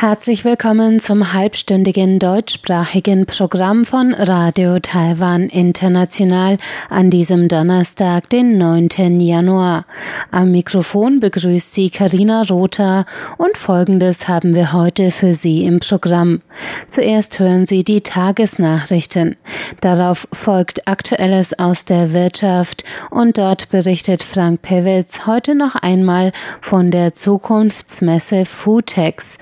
Herzlich 0.00 0.44
willkommen 0.44 1.00
zum 1.00 1.32
halbstündigen 1.32 2.20
deutschsprachigen 2.20 3.26
Programm 3.26 3.84
von 3.84 4.14
Radio 4.14 4.78
Taiwan 4.78 5.48
International 5.48 6.56
an 6.88 7.10
diesem 7.10 7.48
Donnerstag, 7.48 8.30
den 8.30 8.58
9. 8.58 9.18
Januar. 9.18 9.86
Am 10.30 10.52
Mikrofon 10.52 11.18
begrüßt 11.18 11.74
Sie 11.74 11.90
Karina 11.90 12.44
Rother 12.48 13.06
und 13.38 13.58
Folgendes 13.58 14.28
haben 14.28 14.54
wir 14.54 14.72
heute 14.72 15.10
für 15.10 15.34
Sie 15.34 15.64
im 15.64 15.80
Programm. 15.80 16.42
Zuerst 16.88 17.40
hören 17.40 17.66
Sie 17.66 17.82
die 17.82 18.02
Tagesnachrichten. 18.02 19.34
Darauf 19.80 20.28
folgt 20.32 20.86
Aktuelles 20.86 21.58
aus 21.58 21.86
der 21.86 22.12
Wirtschaft 22.12 22.84
und 23.10 23.36
dort 23.36 23.68
berichtet 23.70 24.22
Frank 24.22 24.62
Pewitz 24.62 25.26
heute 25.26 25.56
noch 25.56 25.74
einmal 25.74 26.30
von 26.60 26.92
der 26.92 27.16
Zukunftsmesse 27.16 28.44
Footex. 28.44 29.38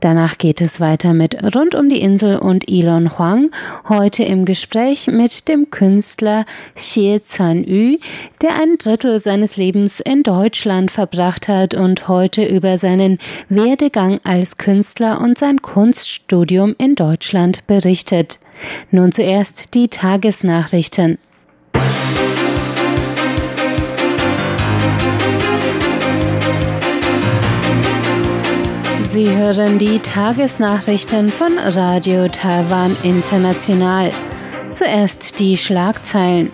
Danach 0.00 0.38
geht 0.38 0.62
es 0.62 0.80
weiter 0.80 1.12
mit 1.12 1.54
Rund 1.54 1.74
um 1.74 1.90
die 1.90 2.00
Insel 2.00 2.38
und 2.38 2.70
Elon 2.70 3.18
Huang, 3.18 3.50
heute 3.86 4.24
im 4.24 4.46
Gespräch 4.46 5.08
mit 5.08 5.46
dem 5.46 5.70
Künstler 5.70 6.46
Xie 6.74 7.20
Zhan-Yu, 7.22 7.98
der 8.40 8.54
ein 8.54 8.78
Drittel 8.78 9.18
seines 9.18 9.58
Lebens 9.58 10.00
in 10.00 10.22
Deutschland 10.22 10.90
verbracht 10.90 11.48
hat 11.48 11.74
und 11.74 12.08
heute 12.08 12.44
über 12.44 12.78
seinen 12.78 13.18
Werdegang 13.50 14.20
als 14.24 14.56
Künstler 14.56 15.20
und 15.20 15.38
sein 15.38 15.60
Kunststudium 15.60 16.74
in 16.78 16.94
Deutschland 16.94 17.66
berichtet. 17.66 18.40
Nun 18.90 19.12
zuerst 19.12 19.74
die 19.74 19.88
Tagesnachrichten. 19.88 21.18
Sie 29.12 29.28
hören 29.36 29.80
die 29.80 29.98
Tagesnachrichten 29.98 31.30
von 31.30 31.58
Radio 31.58 32.28
Taiwan 32.28 32.96
International. 33.02 34.12
Zuerst 34.70 35.40
die 35.40 35.56
Schlagzeilen. 35.56 36.52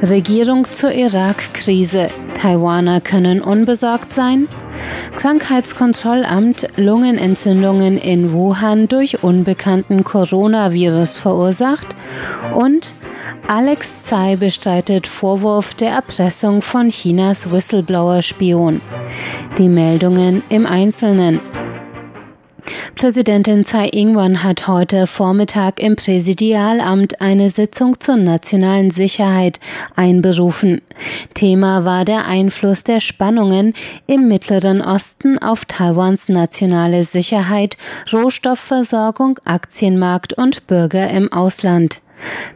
Regierung 0.00 0.66
zur 0.72 0.92
Irak-Krise. 0.92 2.08
Taiwaner 2.32 3.02
können 3.02 3.42
unbesorgt 3.42 4.14
sein. 4.14 4.48
Krankheitskontrollamt 5.18 6.68
Lungenentzündungen 6.76 7.98
in 7.98 8.32
Wuhan 8.32 8.88
durch 8.88 9.22
unbekannten 9.22 10.02
Coronavirus 10.02 11.18
verursacht. 11.18 11.88
Und 12.56 12.94
Alex 13.46 13.90
Tsai 14.06 14.36
bestreitet 14.36 15.06
Vorwurf 15.06 15.74
der 15.74 15.90
Erpressung 15.90 16.62
von 16.62 16.88
Chinas 16.88 17.52
Whistleblower-Spion. 17.52 18.80
Die 19.58 19.68
Meldungen 19.68 20.42
im 20.48 20.64
Einzelnen. 20.64 21.40
Präsidentin 22.94 23.64
Tsai 23.64 23.88
Ing-wen 23.88 24.42
hat 24.42 24.66
heute 24.66 25.06
Vormittag 25.06 25.80
im 25.80 25.96
Präsidialamt 25.96 27.20
eine 27.20 27.50
Sitzung 27.50 28.00
zur 28.00 28.16
nationalen 28.16 28.90
Sicherheit 28.90 29.60
einberufen. 29.96 30.82
Thema 31.34 31.84
war 31.84 32.04
der 32.04 32.26
Einfluss 32.26 32.84
der 32.84 33.00
Spannungen 33.00 33.74
im 34.06 34.28
Mittleren 34.28 34.82
Osten 34.82 35.38
auf 35.38 35.64
Taiwans 35.64 36.28
nationale 36.28 37.04
Sicherheit, 37.04 37.76
Rohstoffversorgung, 38.12 39.38
Aktienmarkt 39.44 40.34
und 40.34 40.66
Bürger 40.66 41.08
im 41.10 41.32
Ausland. 41.32 42.00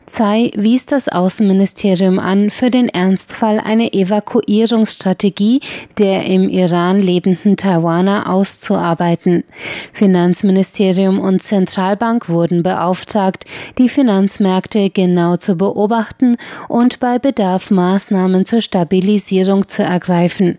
Tsai 0.07 0.51
wies 0.55 0.87
das 0.87 1.09
Außenministerium 1.09 2.19
an, 2.19 2.51
für 2.51 2.71
den 2.71 2.89
Ernstfall 2.89 3.61
eine 3.61 3.93
Evakuierungsstrategie 3.93 5.61
der 5.99 6.25
im 6.27 6.49
Iran 6.49 7.01
lebenden 7.01 7.57
Taiwaner 7.57 8.29
auszuarbeiten. 8.29 9.45
Finanzministerium 9.93 11.19
und 11.19 11.43
Zentralbank 11.43 12.29
wurden 12.29 12.63
beauftragt, 12.63 13.45
die 13.79 13.89
Finanzmärkte 13.89 14.91
genau 14.91 15.37
zu 15.37 15.57
beobachten 15.57 16.37
und 16.69 17.01
bei 17.01 17.19
Bedarf 17.19 17.71
Maßnahmen 17.71 18.45
zur 18.45 18.61
Stabilisierung 18.61 19.69
zu 19.69 19.83
ergreifen. 19.83 20.59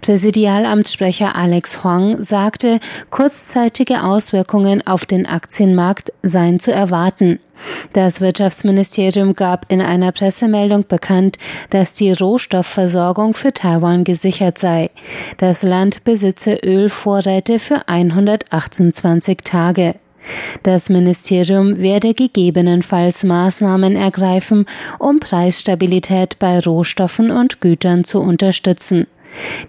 Präsidialamtssprecher 0.00 1.36
Alex 1.36 1.84
Huang 1.84 2.22
sagte, 2.24 2.80
kurzzeitige 3.10 4.02
Auswirkungen 4.02 4.86
auf 4.86 5.06
den 5.06 5.26
Aktienmarkt 5.26 6.12
seien 6.22 6.60
zu 6.60 6.72
erwarten. 6.72 7.38
Das 7.92 8.20
Wirtschaftsministerium 8.20 9.34
gab 9.34 9.70
in 9.70 9.80
einer 9.80 10.12
Pressemeldung 10.12 10.86
bekannt, 10.86 11.38
dass 11.70 11.94
die 11.94 12.12
Rohstoffversorgung 12.12 13.34
für 13.34 13.52
Taiwan 13.52 14.04
gesichert 14.04 14.58
sei. 14.58 14.90
Das 15.38 15.62
Land 15.62 16.04
besitze 16.04 16.54
Ölvorräte 16.54 17.58
für 17.58 17.88
128 17.88 19.38
Tage. 19.44 19.94
Das 20.62 20.90
Ministerium 20.90 21.80
werde 21.80 22.14
gegebenenfalls 22.14 23.24
Maßnahmen 23.24 23.96
ergreifen, 23.96 24.66
um 24.98 25.18
Preisstabilität 25.18 26.38
bei 26.38 26.60
Rohstoffen 26.60 27.30
und 27.30 27.60
Gütern 27.60 28.04
zu 28.04 28.20
unterstützen. 28.20 29.06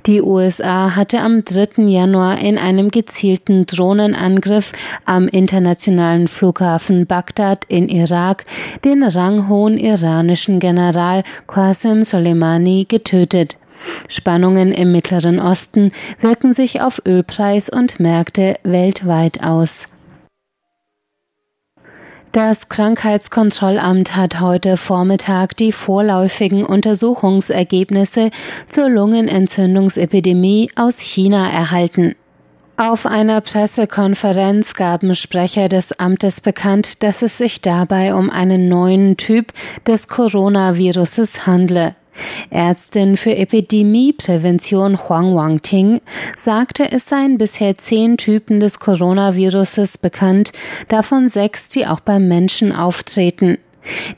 Die 0.05 0.21
USA 0.21 0.95
hatte 0.95 1.19
am 1.19 1.43
3. 1.43 1.83
Januar 1.83 2.39
in 2.39 2.57
einem 2.57 2.89
gezielten 2.89 3.65
Drohnenangriff 3.65 4.71
am 5.05 5.27
internationalen 5.27 6.27
Flughafen 6.27 7.05
Bagdad 7.05 7.65
in 7.67 7.89
Irak 7.89 8.45
den 8.83 9.03
ranghohen 9.03 9.77
iranischen 9.77 10.59
General 10.59 11.23
Qasim 11.47 12.03
Soleimani 12.03 12.85
getötet. 12.87 13.57
Spannungen 14.07 14.71
im 14.71 14.91
Mittleren 14.91 15.39
Osten 15.39 15.91
wirken 16.19 16.53
sich 16.53 16.81
auf 16.81 17.01
Ölpreis 17.05 17.69
und 17.69 17.99
Märkte 17.99 18.55
weltweit 18.63 19.43
aus. 19.43 19.87
Das 22.31 22.69
Krankheitskontrollamt 22.69 24.15
hat 24.15 24.39
heute 24.39 24.77
Vormittag 24.77 25.57
die 25.57 25.73
vorläufigen 25.73 26.65
Untersuchungsergebnisse 26.65 28.31
zur 28.69 28.89
Lungenentzündungsepidemie 28.89 30.71
aus 30.77 30.99
China 30.99 31.51
erhalten. 31.51 32.15
Auf 32.77 33.05
einer 33.05 33.41
Pressekonferenz 33.41 34.75
gaben 34.75 35.13
Sprecher 35.13 35.67
des 35.67 35.99
Amtes 35.99 36.39
bekannt, 36.39 37.03
dass 37.03 37.21
es 37.21 37.37
sich 37.37 37.59
dabei 37.59 38.15
um 38.15 38.29
einen 38.29 38.69
neuen 38.69 39.17
Typ 39.17 39.51
des 39.85 40.07
Coronaviruses 40.07 41.45
handle. 41.45 41.95
Ärztin 42.49 43.17
für 43.17 43.35
Epidemieprävention 43.35 45.07
Huang 45.07 45.35
Wangting 45.35 46.01
sagte, 46.35 46.91
es 46.91 47.05
seien 47.05 47.37
bisher 47.37 47.77
zehn 47.77 48.17
Typen 48.17 48.59
des 48.59 48.79
Coronaviruses 48.79 49.97
bekannt, 49.97 50.51
davon 50.87 51.29
sechs, 51.29 51.69
die 51.69 51.87
auch 51.87 51.99
beim 51.99 52.27
Menschen 52.27 52.75
auftreten. 52.75 53.57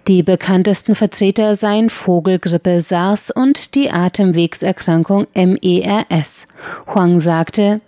Die 0.08 0.24
bekanntesten 0.24 0.96
Vertreter 0.96 1.56
seien 1.56 1.90
Vogelgrippe 1.90 2.82
SARS 2.82 3.32
und 3.32 3.76
die 3.76 3.92
Atemwegserkrankung 3.92 5.28
MERS. 5.34 6.48
Huang 6.94 7.20
sagte, 7.20 7.80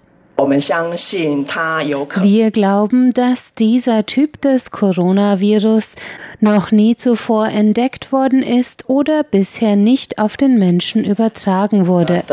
wir 2.21 2.51
glauben, 2.51 3.11
dass 3.11 3.53
dieser 3.53 4.05
Typ 4.05 4.41
des 4.41 4.71
Coronavirus 4.71 5.95
noch 6.41 6.71
nie 6.71 6.95
zuvor 6.97 7.47
entdeckt 7.47 8.11
worden 8.11 8.43
ist 8.43 8.89
oder 8.89 9.23
bisher 9.23 9.75
nicht 9.75 10.19
auf 10.19 10.35
den 10.35 10.59
Menschen 10.59 11.05
übertragen 11.05 11.87
wurde. 11.87 12.23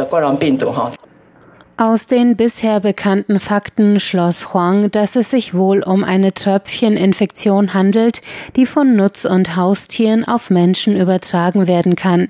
Aus 1.78 2.06
den 2.06 2.36
bisher 2.36 2.80
bekannten 2.80 3.40
Fakten 3.40 3.98
schloss 3.98 4.52
Huang, 4.52 4.90
dass 4.90 5.16
es 5.16 5.30
sich 5.30 5.54
wohl 5.54 5.82
um 5.82 6.04
eine 6.04 6.32
Tröpfcheninfektion 6.32 7.72
handelt, 7.72 8.20
die 8.56 8.66
von 8.66 8.94
Nutz- 8.94 9.24
und 9.24 9.56
Haustieren 9.56 10.24
auf 10.24 10.50
Menschen 10.50 10.96
übertragen 10.96 11.66
werden 11.66 11.96
kann. 11.96 12.28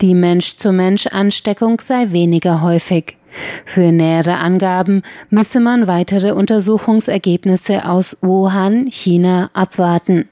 Die 0.00 0.14
Mensch-zu-Mensch-Ansteckung 0.14 1.80
sei 1.80 2.10
weniger 2.10 2.60
häufig. 2.60 3.16
Für 3.64 3.92
nähere 3.92 4.38
Angaben 4.38 5.02
müsse 5.30 5.60
man 5.60 5.86
weitere 5.86 6.32
Untersuchungsergebnisse 6.32 7.88
aus 7.88 8.16
Wuhan, 8.20 8.86
China, 8.90 9.50
abwarten. 9.52 10.28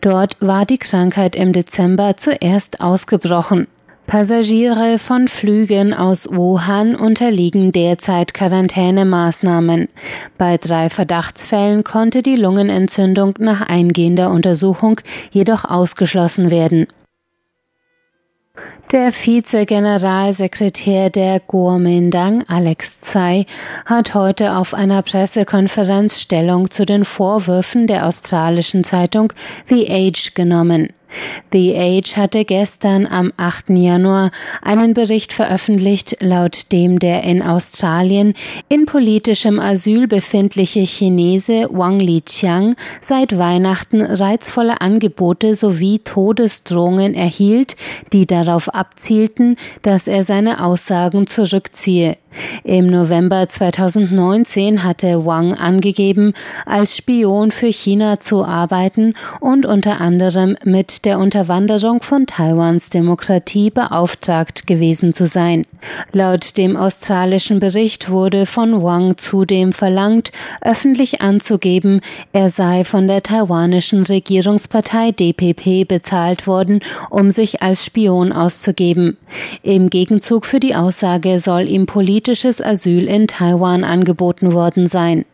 Dort 0.00 0.36
war 0.40 0.66
die 0.66 0.78
Krankheit 0.78 1.36
im 1.36 1.52
Dezember 1.52 2.16
zuerst 2.16 2.80
ausgebrochen. 2.80 3.66
Passagiere 4.06 4.98
von 4.98 5.28
Flügen 5.28 5.94
aus 5.94 6.28
Wuhan 6.30 6.94
unterliegen 6.94 7.72
derzeit 7.72 8.34
Quarantänemaßnahmen. 8.34 9.88
Bei 10.36 10.58
drei 10.58 10.90
Verdachtsfällen 10.90 11.84
konnte 11.84 12.22
die 12.22 12.36
Lungenentzündung 12.36 13.34
nach 13.38 13.62
eingehender 13.62 14.30
Untersuchung 14.30 15.00
jedoch 15.30 15.64
ausgeschlossen 15.64 16.50
werden. 16.50 16.86
Der 18.92 19.10
Vize-Generalsekretär 19.10 21.10
der 21.10 21.40
Kuomintang, 21.40 22.44
Alex 22.46 23.00
Tsai, 23.00 23.46
hat 23.86 24.14
heute 24.14 24.56
auf 24.56 24.72
einer 24.72 25.02
Pressekonferenz 25.02 26.20
Stellung 26.20 26.70
zu 26.70 26.86
den 26.86 27.04
Vorwürfen 27.04 27.88
der 27.88 28.06
australischen 28.06 28.84
Zeitung 28.84 29.32
The 29.66 29.90
Age 29.90 30.34
genommen. 30.34 30.92
The 31.52 31.76
Age 31.76 32.16
hatte 32.16 32.44
gestern 32.44 33.06
am 33.06 33.32
8. 33.36 33.70
Januar 33.70 34.30
einen 34.62 34.94
Bericht 34.94 35.32
veröffentlicht, 35.32 36.16
laut 36.20 36.72
dem 36.72 36.98
der 36.98 37.22
in 37.24 37.42
Australien 37.42 38.34
in 38.68 38.86
politischem 38.86 39.60
Asyl 39.60 40.06
befindliche 40.06 40.84
Chinese 40.84 41.68
Wang 41.70 42.00
Liqiang 42.00 42.76
seit 43.00 43.38
Weihnachten 43.38 44.02
reizvolle 44.02 44.80
Angebote 44.80 45.54
sowie 45.54 46.00
Todesdrohungen 46.00 47.14
erhielt, 47.14 47.76
die 48.12 48.26
darauf 48.26 48.68
abzielten, 48.68 49.56
dass 49.82 50.08
er 50.08 50.24
seine 50.24 50.64
Aussagen 50.64 51.26
zurückziehe. 51.26 52.16
Im 52.64 52.86
November 52.86 53.48
2019 53.48 54.82
hatte 54.82 55.26
Wang 55.26 55.54
angegeben, 55.54 56.32
als 56.66 56.96
Spion 56.96 57.50
für 57.50 57.68
China 57.68 58.20
zu 58.20 58.44
arbeiten 58.44 59.14
und 59.40 59.66
unter 59.66 60.00
anderem 60.00 60.56
mit 60.64 61.04
der 61.04 61.18
Unterwanderung 61.18 62.02
von 62.02 62.26
Taiwans 62.26 62.90
Demokratie 62.90 63.70
beauftragt 63.70 64.66
gewesen 64.66 65.14
zu 65.14 65.26
sein. 65.26 65.64
Laut 66.12 66.56
dem 66.56 66.76
australischen 66.76 67.60
Bericht 67.60 68.10
wurde 68.10 68.46
von 68.46 68.82
Wang 68.82 69.16
zudem 69.16 69.72
verlangt, 69.72 70.32
öffentlich 70.62 71.20
anzugeben, 71.20 72.00
er 72.32 72.50
sei 72.50 72.84
von 72.84 73.08
der 73.08 73.22
taiwanischen 73.22 74.02
Regierungspartei 74.02 75.12
DPP 75.12 75.86
bezahlt 75.86 76.46
worden, 76.46 76.80
um 77.10 77.30
sich 77.30 77.62
als 77.62 77.84
Spion 77.84 78.32
auszugeben. 78.32 79.16
Im 79.62 79.90
Gegenzug 79.90 80.46
für 80.46 80.60
die 80.60 80.74
Aussage 80.74 81.38
soll 81.38 81.68
ihm 81.68 81.86
politisches 82.24 82.62
Asyl 82.62 83.06
in 83.06 83.26
Taiwan 83.26 83.84
angeboten 83.84 84.54
worden 84.54 84.86
sein. 84.86 85.26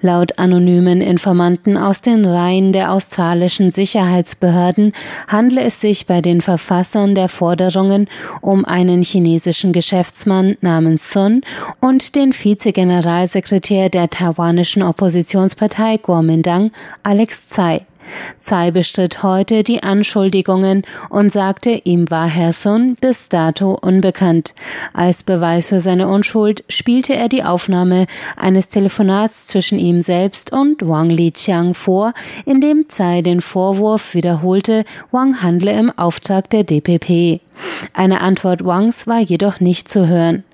Laut 0.00 0.38
anonymen 0.38 1.02
Informanten 1.02 1.76
aus 1.76 2.00
den 2.00 2.24
Reihen 2.24 2.72
der 2.72 2.92
australischen 2.92 3.72
Sicherheitsbehörden 3.72 4.94
handle 5.28 5.62
es 5.62 5.82
sich 5.82 6.06
bei 6.06 6.22
den 6.22 6.40
Verfassern 6.40 7.14
der 7.14 7.28
Forderungen 7.28 8.08
um 8.40 8.64
einen 8.64 9.02
chinesischen 9.02 9.74
Geschäftsmann 9.74 10.56
namens 10.62 11.12
Sun 11.12 11.42
und 11.78 12.14
den 12.14 12.32
Vizegeneralsekretär 12.32 13.90
der 13.90 14.08
taiwanischen 14.08 14.82
Oppositionspartei 14.82 15.98
Kuomintang, 15.98 16.70
Alex 17.02 17.50
Tsai. 17.50 17.84
Tsai 18.38 18.70
bestritt 18.70 19.22
heute 19.22 19.62
die 19.62 19.82
Anschuldigungen 19.82 20.82
und 21.08 21.30
sagte, 21.32 21.80
ihm 21.84 22.10
war 22.10 22.26
Herr 22.26 22.52
Sun 22.52 22.96
bis 23.00 23.28
dato 23.28 23.78
unbekannt. 23.80 24.54
Als 24.92 25.22
Beweis 25.22 25.68
für 25.68 25.80
seine 25.80 26.08
Unschuld 26.08 26.64
spielte 26.68 27.14
er 27.14 27.28
die 27.28 27.44
Aufnahme 27.44 28.06
eines 28.36 28.68
Telefonats 28.68 29.46
zwischen 29.46 29.78
ihm 29.78 30.00
selbst 30.00 30.52
und 30.52 30.86
Wang 30.86 31.10
Liqiang 31.10 31.74
vor, 31.74 32.12
in 32.46 32.60
dem 32.60 32.88
Tsai 32.88 33.22
den 33.22 33.40
Vorwurf 33.40 34.14
wiederholte, 34.14 34.84
Wang 35.10 35.42
handle 35.42 35.72
im 35.72 35.90
Auftrag 35.96 36.50
der 36.50 36.64
DPP. 36.64 37.40
Eine 37.92 38.20
Antwort 38.20 38.64
Wangs 38.64 39.06
war 39.06 39.20
jedoch 39.20 39.60
nicht 39.60 39.88
zu 39.88 40.06
hören. 40.06 40.44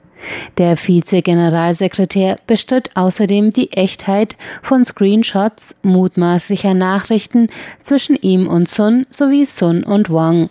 Der 0.58 0.76
Vize-Generalsekretär 0.76 2.38
bestritt 2.46 2.90
außerdem 2.94 3.50
die 3.50 3.72
Echtheit 3.72 4.36
von 4.62 4.84
Screenshots 4.84 5.74
mutmaßlicher 5.82 6.74
Nachrichten 6.74 7.48
zwischen 7.82 8.16
ihm 8.16 8.48
und 8.48 8.68
Sun 8.68 9.06
sowie 9.10 9.44
Sun 9.44 9.84
und 9.84 10.10
Wang. 10.10 10.48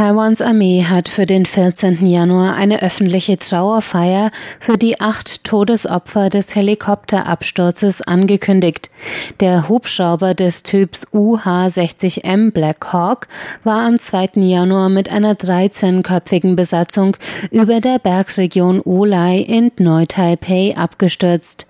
Taiwans 0.00 0.40
Armee 0.40 0.86
hat 0.88 1.10
für 1.10 1.26
den 1.26 1.44
14. 1.44 2.06
Januar 2.06 2.54
eine 2.54 2.80
öffentliche 2.80 3.38
Trauerfeier 3.38 4.30
für 4.58 4.78
die 4.78 4.98
acht 4.98 5.44
Todesopfer 5.44 6.30
des 6.30 6.54
Helikopterabsturzes 6.56 8.00
angekündigt. 8.00 8.90
Der 9.40 9.68
Hubschrauber 9.68 10.32
des 10.32 10.62
Typs 10.62 11.06
UH-60M 11.12 12.50
Black 12.50 12.94
Hawk 12.94 13.28
war 13.62 13.84
am 13.84 13.98
2. 13.98 14.30
Januar 14.36 14.88
mit 14.88 15.10
einer 15.10 15.34
13-köpfigen 15.34 16.56
Besatzung 16.56 17.18
über 17.50 17.80
der 17.80 17.98
Bergregion 17.98 18.80
Ulai 18.82 19.40
in 19.40 19.70
Neu-Taipei 19.78 20.78
abgestürzt. 20.78 21.66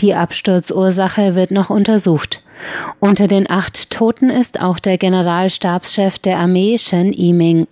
Die 0.00 0.14
Absturzursache 0.14 1.34
wird 1.34 1.50
noch 1.50 1.68
untersucht. 1.68 2.42
Unter 3.00 3.28
den 3.28 3.48
acht 3.48 3.90
Toten 3.90 4.30
ist 4.30 4.60
auch 4.60 4.78
der 4.78 4.98
Generalstabschef 4.98 6.18
der 6.18 6.38
Armee 6.38 6.78
Shen 6.78 7.12
Yiming. 7.12 7.66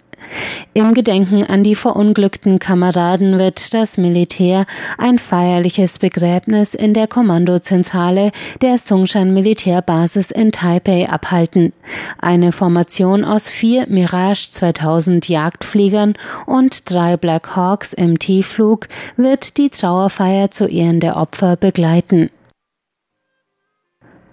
Im 0.75 0.94
Gedenken 0.94 1.44
an 1.44 1.65
die 1.65 1.75
verunglückten 1.75 2.59
Kameraden 2.59 3.39
wird 3.39 3.75
das 3.75 3.99
Militär 3.99 4.65
ein 4.97 5.19
feierliches 5.19 5.99
Begräbnis 5.99 6.75
in 6.75 6.94
der 6.94 7.06
Kommandozentrale 7.06 8.33
der 8.62 8.79
Sungshan 8.79 9.35
Militärbasis 9.35 10.31
in 10.31 10.53
Taipei 10.53 11.09
abhalten. 11.09 11.73
Eine 12.19 12.53
Formation 12.53 13.25
aus 13.25 13.49
vier 13.49 13.87
Mirage 13.89 14.50
2000 14.50 15.29
Jagdfliegern 15.29 16.15
und 16.47 16.93
drei 16.93 17.17
Black 17.17 17.55
Hawks 17.55 17.93
im 17.93 18.19
Tiefflug 18.19 18.89
wird 19.17 19.59
die 19.59 19.71
Trauerfeier 19.71 20.50
zu 20.50 20.67
Ehren 20.67 21.00
der 21.00 21.17
Opfer 21.17 21.56
begleiten. 21.56 22.31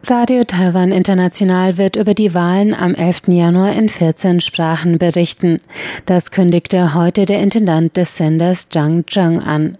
Radio 0.07 0.43
Taiwan 0.43 0.91
International 0.91 1.77
wird 1.77 1.95
über 1.95 2.13
die 2.13 2.33
Wahlen 2.33 2.73
am 2.73 2.95
11. 2.95 3.27
Januar 3.27 3.73
in 3.73 3.89
14 3.89 4.41
Sprachen 4.41 4.97
berichten. 4.97 5.59
Das 6.05 6.31
kündigte 6.31 6.93
heute 6.93 7.25
der 7.25 7.41
Intendant 7.41 7.95
des 7.97 8.15
Senders 8.15 8.69
Zhang 8.69 9.05
Zheng 9.07 9.39
an. 9.39 9.77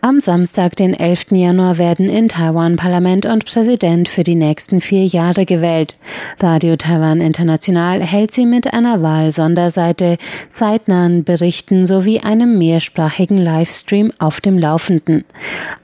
Am 0.00 0.18
Samstag, 0.18 0.74
den 0.76 0.94
11. 0.94 1.26
Januar, 1.30 1.78
werden 1.78 2.08
in 2.08 2.28
Taiwan 2.28 2.76
Parlament 2.76 3.24
und 3.24 3.44
Präsident 3.44 4.08
für 4.08 4.24
die 4.24 4.34
nächsten 4.34 4.80
vier 4.80 5.06
Jahre 5.06 5.46
gewählt. 5.46 5.96
Radio 6.40 6.76
Taiwan 6.76 7.20
International 7.20 8.02
hält 8.02 8.32
sie 8.32 8.44
mit 8.44 8.72
einer 8.72 9.02
Wahlsonderseite, 9.02 10.18
zeitnahen 10.50 11.22
Berichten 11.22 11.86
sowie 11.86 12.20
einem 12.20 12.58
mehrsprachigen 12.58 13.38
Livestream 13.38 14.12
auf 14.18 14.40
dem 14.40 14.58
Laufenden. 14.58 15.24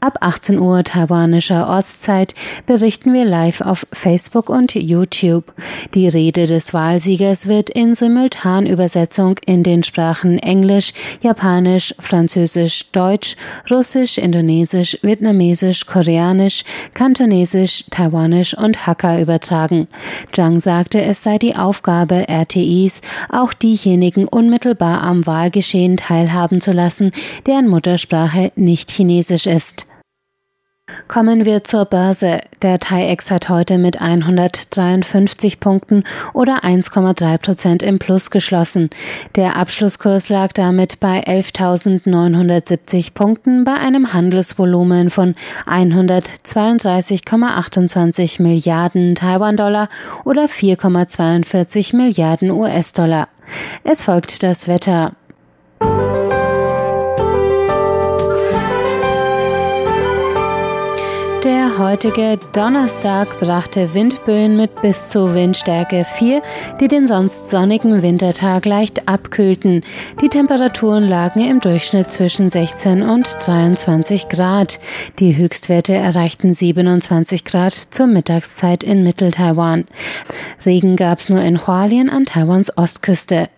Ab 0.00 0.18
18 0.20 0.58
Uhr 0.58 0.82
taiwanischer 0.82 1.68
Ortszeit 1.68 2.34
berichten 2.66 3.12
wir 3.12 3.24
live 3.24 3.60
auf 3.60 3.86
Facebook 3.92 4.50
und 4.50 4.74
YouTube. 4.74 5.52
Die 5.94 6.08
Rede 6.08 6.46
des 6.46 6.74
Wahlsiegers 6.74 7.46
wird 7.46 7.70
in 7.70 7.94
Simultanübersetzung 7.94 9.38
in 9.46 9.62
den 9.62 9.84
Sprachen 9.84 10.38
Englisch, 10.38 10.92
Japanisch, 11.22 11.94
Französisch, 12.00 12.90
Deutsch, 12.90 13.36
Russisch, 13.70 14.18
Indonesisch, 14.18 14.98
Vietnamesisch, 15.02 15.86
Koreanisch, 15.86 16.64
Kantonesisch, 16.94 17.84
Taiwanisch 17.90 18.56
und 18.56 18.86
Hakka 18.86 19.20
übertragen. 19.20 19.88
Zhang 20.32 20.60
sagte, 20.60 21.02
es 21.02 21.22
sei 21.22 21.38
die 21.38 21.56
Aufgabe 21.56 22.28
RTIs, 22.28 23.00
auch 23.30 23.52
diejenigen 23.52 24.28
unmittelbar 24.28 25.02
am 25.02 25.26
Wahlgeschehen 25.26 25.96
teilhaben 25.96 26.60
zu 26.60 26.72
lassen, 26.72 27.10
deren 27.46 27.68
Muttersprache 27.68 28.52
nicht 28.54 28.90
Chinesisch 28.90 29.46
ist. 29.46 29.87
Kommen 31.06 31.44
wir 31.44 31.62
zur 31.64 31.84
Börse. 31.84 32.40
Der 32.62 32.78
TAIEX 32.78 33.30
hat 33.30 33.48
heute 33.48 33.78
mit 33.78 34.00
153 34.00 35.60
Punkten 35.60 36.04
oder 36.32 36.64
1,3 36.64 37.38
Prozent 37.38 37.82
im 37.82 37.98
Plus 37.98 38.30
geschlossen. 38.30 38.90
Der 39.36 39.56
Abschlusskurs 39.56 40.28
lag 40.28 40.52
damit 40.52 41.00
bei 41.00 41.24
11.970 41.24 43.14
Punkten 43.14 43.64
bei 43.64 43.74
einem 43.74 44.12
Handelsvolumen 44.12 45.08
von 45.10 45.34
132,28 45.66 48.42
Milliarden 48.42 49.14
Taiwan-Dollar 49.14 49.88
oder 50.24 50.44
4,42 50.46 51.96
Milliarden 51.96 52.50
US-Dollar. 52.50 53.28
Es 53.84 54.02
folgt 54.02 54.42
das 54.42 54.68
Wetter. 54.68 55.12
Heutige 61.78 62.38
Donnerstag 62.52 63.38
brachte 63.40 63.94
Windböen 63.94 64.56
mit 64.56 64.82
bis 64.82 65.10
zu 65.10 65.34
Windstärke 65.34 66.04
4, 66.04 66.42
die 66.80 66.88
den 66.88 67.06
sonst 67.06 67.50
sonnigen 67.50 68.02
Wintertag 68.02 68.66
leicht 68.66 69.08
abkühlten. 69.08 69.82
Die 70.20 70.28
Temperaturen 70.28 71.04
lagen 71.04 71.48
im 71.48 71.60
Durchschnitt 71.60 72.12
zwischen 72.12 72.50
16 72.50 73.02
und 73.02 73.28
23 73.40 74.28
Grad. 74.28 74.80
Die 75.20 75.36
Höchstwerte 75.36 75.94
erreichten 75.94 76.52
27 76.52 77.44
Grad 77.44 77.72
zur 77.72 78.08
Mittagszeit 78.08 78.82
in 78.82 79.04
Mitteltaiwan. 79.04 79.84
Regen 80.66 80.96
gab's 80.96 81.28
nur 81.28 81.40
in 81.40 81.66
Hualien 81.66 82.10
an 82.10 82.24
Taiwans 82.24 82.76
Ostküste. 82.76 83.48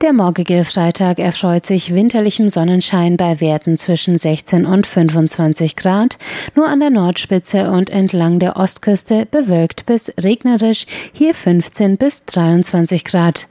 Der 0.00 0.12
morgige 0.12 0.64
Freitag 0.64 1.18
erfreut 1.18 1.66
sich 1.66 1.94
winterlichem 1.94 2.50
Sonnenschein 2.50 3.16
bei 3.16 3.40
Werten 3.40 3.78
zwischen 3.78 4.18
16 4.18 4.66
und 4.66 4.86
25 4.86 5.76
Grad, 5.76 6.18
nur 6.54 6.68
an 6.68 6.80
der 6.80 6.90
Nordspitze 6.90 7.70
und 7.70 7.90
entlang 7.90 8.38
der 8.38 8.56
Ostküste 8.56 9.26
bewölkt 9.26 9.86
bis 9.86 10.12
regnerisch, 10.18 10.86
hier 11.12 11.34
15 11.34 11.96
bis 11.96 12.24
23 12.24 13.04
Grad. 13.04 13.48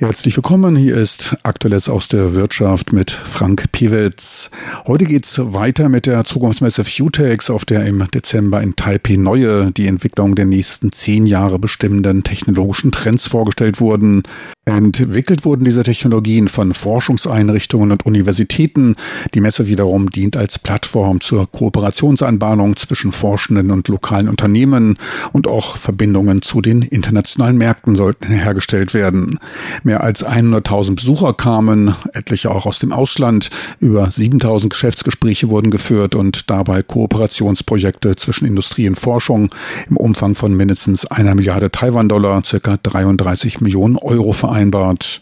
Herzlich 0.00 0.36
willkommen. 0.36 0.76
Hier 0.76 0.96
ist 0.96 1.36
Aktuelles 1.42 1.88
aus 1.88 2.06
der 2.06 2.32
Wirtschaft 2.32 2.92
mit 2.92 3.10
Frank 3.10 3.72
Piewitz. 3.72 4.48
Heute 4.86 5.06
geht's 5.06 5.40
weiter 5.42 5.88
mit 5.88 6.06
der 6.06 6.22
Zukunftsmesse 6.22 6.84
Futex, 6.84 7.50
auf 7.50 7.64
der 7.64 7.84
im 7.84 8.06
Dezember 8.14 8.62
in 8.62 8.76
Taipei 8.76 9.16
neue, 9.16 9.72
die 9.72 9.88
Entwicklung 9.88 10.36
der 10.36 10.44
nächsten 10.44 10.92
zehn 10.92 11.26
Jahre 11.26 11.58
bestimmenden 11.58 12.22
technologischen 12.22 12.92
Trends 12.92 13.26
vorgestellt 13.26 13.80
wurden. 13.80 14.22
Entwickelt 14.68 15.46
wurden 15.46 15.64
diese 15.64 15.82
Technologien 15.82 16.46
von 16.48 16.74
Forschungseinrichtungen 16.74 17.90
und 17.90 18.04
Universitäten. 18.04 18.96
Die 19.32 19.40
Messe 19.40 19.66
wiederum 19.66 20.10
dient 20.10 20.36
als 20.36 20.58
Plattform 20.58 21.22
zur 21.22 21.50
Kooperationsanbahnung 21.50 22.76
zwischen 22.76 23.12
Forschenden 23.12 23.70
und 23.70 23.88
lokalen 23.88 24.28
Unternehmen 24.28 24.98
und 25.32 25.46
auch 25.46 25.78
Verbindungen 25.78 26.42
zu 26.42 26.60
den 26.60 26.82
internationalen 26.82 27.56
Märkten 27.56 27.96
sollten 27.96 28.30
hergestellt 28.30 28.92
werden. 28.92 29.38
Mehr 29.84 30.02
als 30.02 30.24
100.000 30.24 30.96
Besucher 30.96 31.32
kamen, 31.32 31.94
etliche 32.12 32.50
auch 32.50 32.66
aus 32.66 32.78
dem 32.78 32.92
Ausland. 32.92 33.48
Über 33.80 34.04
7.000 34.04 34.68
Geschäftsgespräche 34.68 35.48
wurden 35.48 35.70
geführt 35.70 36.14
und 36.14 36.50
dabei 36.50 36.82
Kooperationsprojekte 36.82 38.16
zwischen 38.16 38.46
Industrie 38.46 38.86
und 38.86 38.96
Forschung 38.96 39.48
im 39.88 39.96
Umfang 39.96 40.34
von 40.34 40.54
mindestens 40.54 41.06
einer 41.06 41.34
Milliarde 41.34 41.70
Taiwan-Dollar, 41.70 42.44
circa 42.44 42.76
33 42.76 43.62
Millionen 43.62 43.96
Euro 43.96 44.34
vereinbart 44.34 44.57
vereinbart 44.58 45.20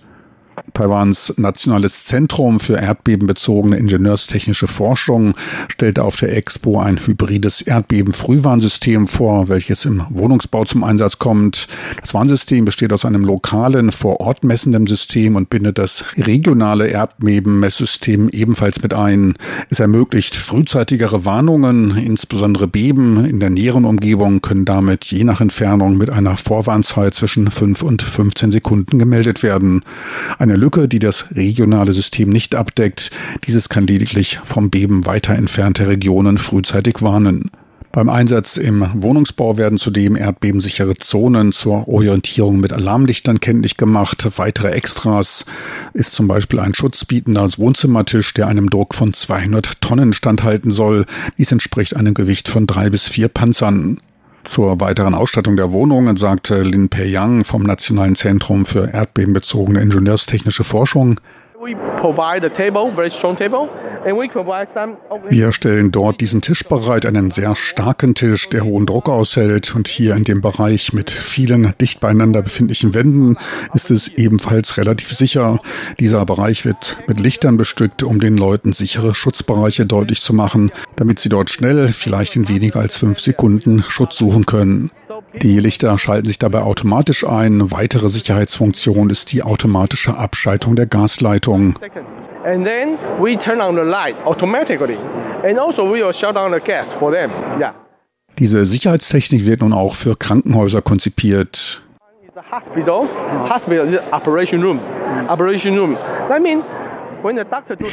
Taiwans 0.75 1.35
nationales 1.37 2.05
Zentrum 2.05 2.61
für 2.61 2.77
erdbebenbezogene 2.77 3.77
ingenieurstechnische 3.77 4.67
Forschung 4.67 5.35
stellte 5.69 6.05
auf 6.05 6.17
der 6.17 6.37
Expo 6.37 6.79
ein 6.79 7.05
hybrides 7.07 7.63
Erdbeben-Frühwarnsystem 7.63 9.07
vor, 9.07 9.49
welches 9.49 9.85
im 9.85 10.05
Wohnungsbau 10.11 10.65
zum 10.65 10.85
Einsatz 10.85 11.19
kommt. 11.19 11.69
Das 12.01 12.15
Warnsystem 12.15 12.65
besteht 12.65 12.93
aus 12.93 13.05
einem 13.05 13.25
lokalen, 13.25 13.93
vor 13.93 14.21
Ort 14.21 14.45
messenden 14.45 14.87
System 14.87 15.37
und 15.37 15.51
bindet 15.51 15.79
das 15.79 16.05
regionale 16.17 16.89
Erdbebenmesssystem 16.89 18.29
ebenfalls 18.31 18.83
mit 18.83 18.95
ein. 18.95 19.35
Es 19.71 19.81
ermöglicht 19.81 20.35
frühzeitigere 20.35 21.25
Warnungen, 21.25 21.97
insbesondere 21.97 22.69
Beben 22.69 23.25
in 23.25 23.41
der 23.41 23.51
näheren 23.51 23.85
Umgebung 23.85 24.43
können 24.43 24.65
damit 24.65 25.05
je 25.07 25.25
nach 25.25 25.41
Entfernung 25.41 25.97
mit 25.97 26.11
einer 26.11 26.37
Vorwarnzeit 26.37 27.15
zwischen 27.15 27.51
5 27.51 27.83
und 27.83 28.03
15 28.03 28.51
Sekunden 28.51 28.99
gemeldet 28.99 29.43
werden. 29.43 29.83
Eine 30.47 30.55
Lücke, 30.55 30.87
die 30.87 31.01
das 31.01 31.25
regionale 31.35 31.93
System 31.93 32.29
nicht 32.29 32.55
abdeckt. 32.55 33.11
Dieses 33.49 33.69
kann 33.69 33.85
lediglich 33.85 34.39
vom 34.45 34.71
Beben 34.71 35.05
weiter 35.05 35.35
entfernte 35.35 35.89
Regionen 35.89 36.39
frühzeitig 36.39 37.03
warnen. 37.03 37.51
Beim 37.91 38.09
Einsatz 38.09 38.57
im 38.57 38.89
Wohnungsbau 38.95 39.59
werden 39.59 39.77
zudem 39.77 40.15
erdbebensichere 40.15 40.95
Zonen 40.99 41.51
zur 41.51 41.89
Orientierung 41.89 42.61
mit 42.61 42.73
Alarmlichtern 42.73 43.41
kenntlich 43.41 43.77
gemacht. 43.77 44.25
Weitere 44.37 44.71
Extras 44.71 45.47
ist 45.95 46.15
zum 46.15 46.29
Beispiel 46.29 46.61
ein 46.61 46.75
schutzbietender 46.75 47.49
Wohnzimmertisch, 47.57 48.33
der 48.33 48.47
einem 48.47 48.71
Druck 48.71 48.95
von 48.95 49.13
200 49.15 49.81
Tonnen 49.81 50.13
standhalten 50.13 50.71
soll. 50.71 51.07
Dies 51.39 51.51
entspricht 51.51 51.97
einem 51.97 52.15
Gewicht 52.15 52.49
von 52.49 52.69
drei 52.69 52.89
bis 52.89 53.09
vier 53.09 53.27
Panzern. 53.27 53.99
Zur 54.47 54.81
weiteren 54.81 55.15
Ausstattung 55.15 55.57
der 55.57 55.73
Wohnungen 55.73 56.17
sagte 56.17 56.63
Lin 56.63 56.89
Pei-Yang 56.89 57.45
vom 57.45 57.65
Nationalen 57.65 58.15
Zentrum 58.15 58.65
für 58.65 58.89
erdbebenbezogene 58.89 59.81
Ingenieurstechnische 59.81 60.63
Forschung, 60.63 61.21
wir 65.29 65.53
stellen 65.53 65.91
dort 65.91 66.21
diesen 66.21 66.41
Tisch 66.41 66.63
bereit, 66.63 67.07
einen 67.07 67.33
sehr 67.33 67.57
starken 67.57 68.15
Tisch, 68.15 68.49
der 68.49 68.65
hohen 68.65 68.87
Druck 68.87 69.09
aushält. 69.09 69.75
Und 69.75 69.89
hier 69.89 70.15
in 70.15 70.23
dem 70.23 70.41
Bereich 70.41 70.93
mit 70.93 71.11
vielen 71.11 71.75
dicht 71.81 72.01
beieinander 72.01 72.43
befindlichen 72.43 72.95
Wänden 72.95 73.37
ist 73.75 73.91
es 73.91 74.09
ebenfalls 74.09 74.77
relativ 74.77 75.13
sicher. 75.13 75.61
Dieser 75.99 76.25
Bereich 76.25 76.65
wird 76.65 76.99
mit 77.09 77.19
Lichtern 77.19 77.57
bestückt, 77.57 78.03
um 78.05 78.21
den 78.21 78.37
Leuten 78.37 78.73
sichere 78.73 79.15
Schutzbereiche 79.15 79.87
deutlich 79.87 80.23
zu 80.23 80.33
machen, 80.33 80.71
damit 80.95 81.19
sie 81.19 81.29
dort 81.29 81.51
schnell, 81.51 81.89
vielleicht 81.89 82.37
in 82.37 82.49
weniger 82.49 82.81
als 82.81 82.97
fünf 82.97 83.19
Sekunden, 83.19 83.85
Schutz 83.89 84.17
suchen 84.17 84.47
können. 84.47 84.91
Die 85.35 85.59
Lichter 85.59 85.97
schalten 85.99 86.27
sich 86.27 86.39
dabei 86.39 86.63
automatisch 86.63 87.27
ein. 87.27 87.71
Weitere 87.71 88.09
Sicherheitsfunktion 88.09 89.11
ist 89.11 89.33
die 89.33 89.43
automatische 89.43 90.17
Abschaltung 90.17 90.77
der 90.77 90.87
Gasleitung. 90.87 91.79
And 92.45 92.65
then 92.65 92.97
we 93.19 93.37
turn 93.37 93.61
on 93.61 93.75
the 93.75 93.83
light 93.83 94.17
automatically. 94.25 94.97
And 95.45 95.59
also 95.59 95.85
we 95.85 96.05
will 96.05 96.13
shut 96.13 96.37
down 96.37 96.53
the 96.53 96.61
gas 96.61 96.93
for 96.93 97.13
them. 97.13 97.31
Yeah. 97.59 97.75
Diese 98.39 98.67
Sicherheitstechnik 98.67 99.47
wird 99.47 99.63
nun 99.63 99.73
auch 99.73 99.95
für 99.95 100.15
Krankenhäuser 100.15 100.83
konzipiert. 100.83 101.83
Hospital, 102.53 103.09
hospital 103.49 104.03
operation 104.13 104.63
room, 104.63 104.79
operation 105.29 105.79
room. 105.79 105.97
That 106.29 106.43
means 106.43 106.63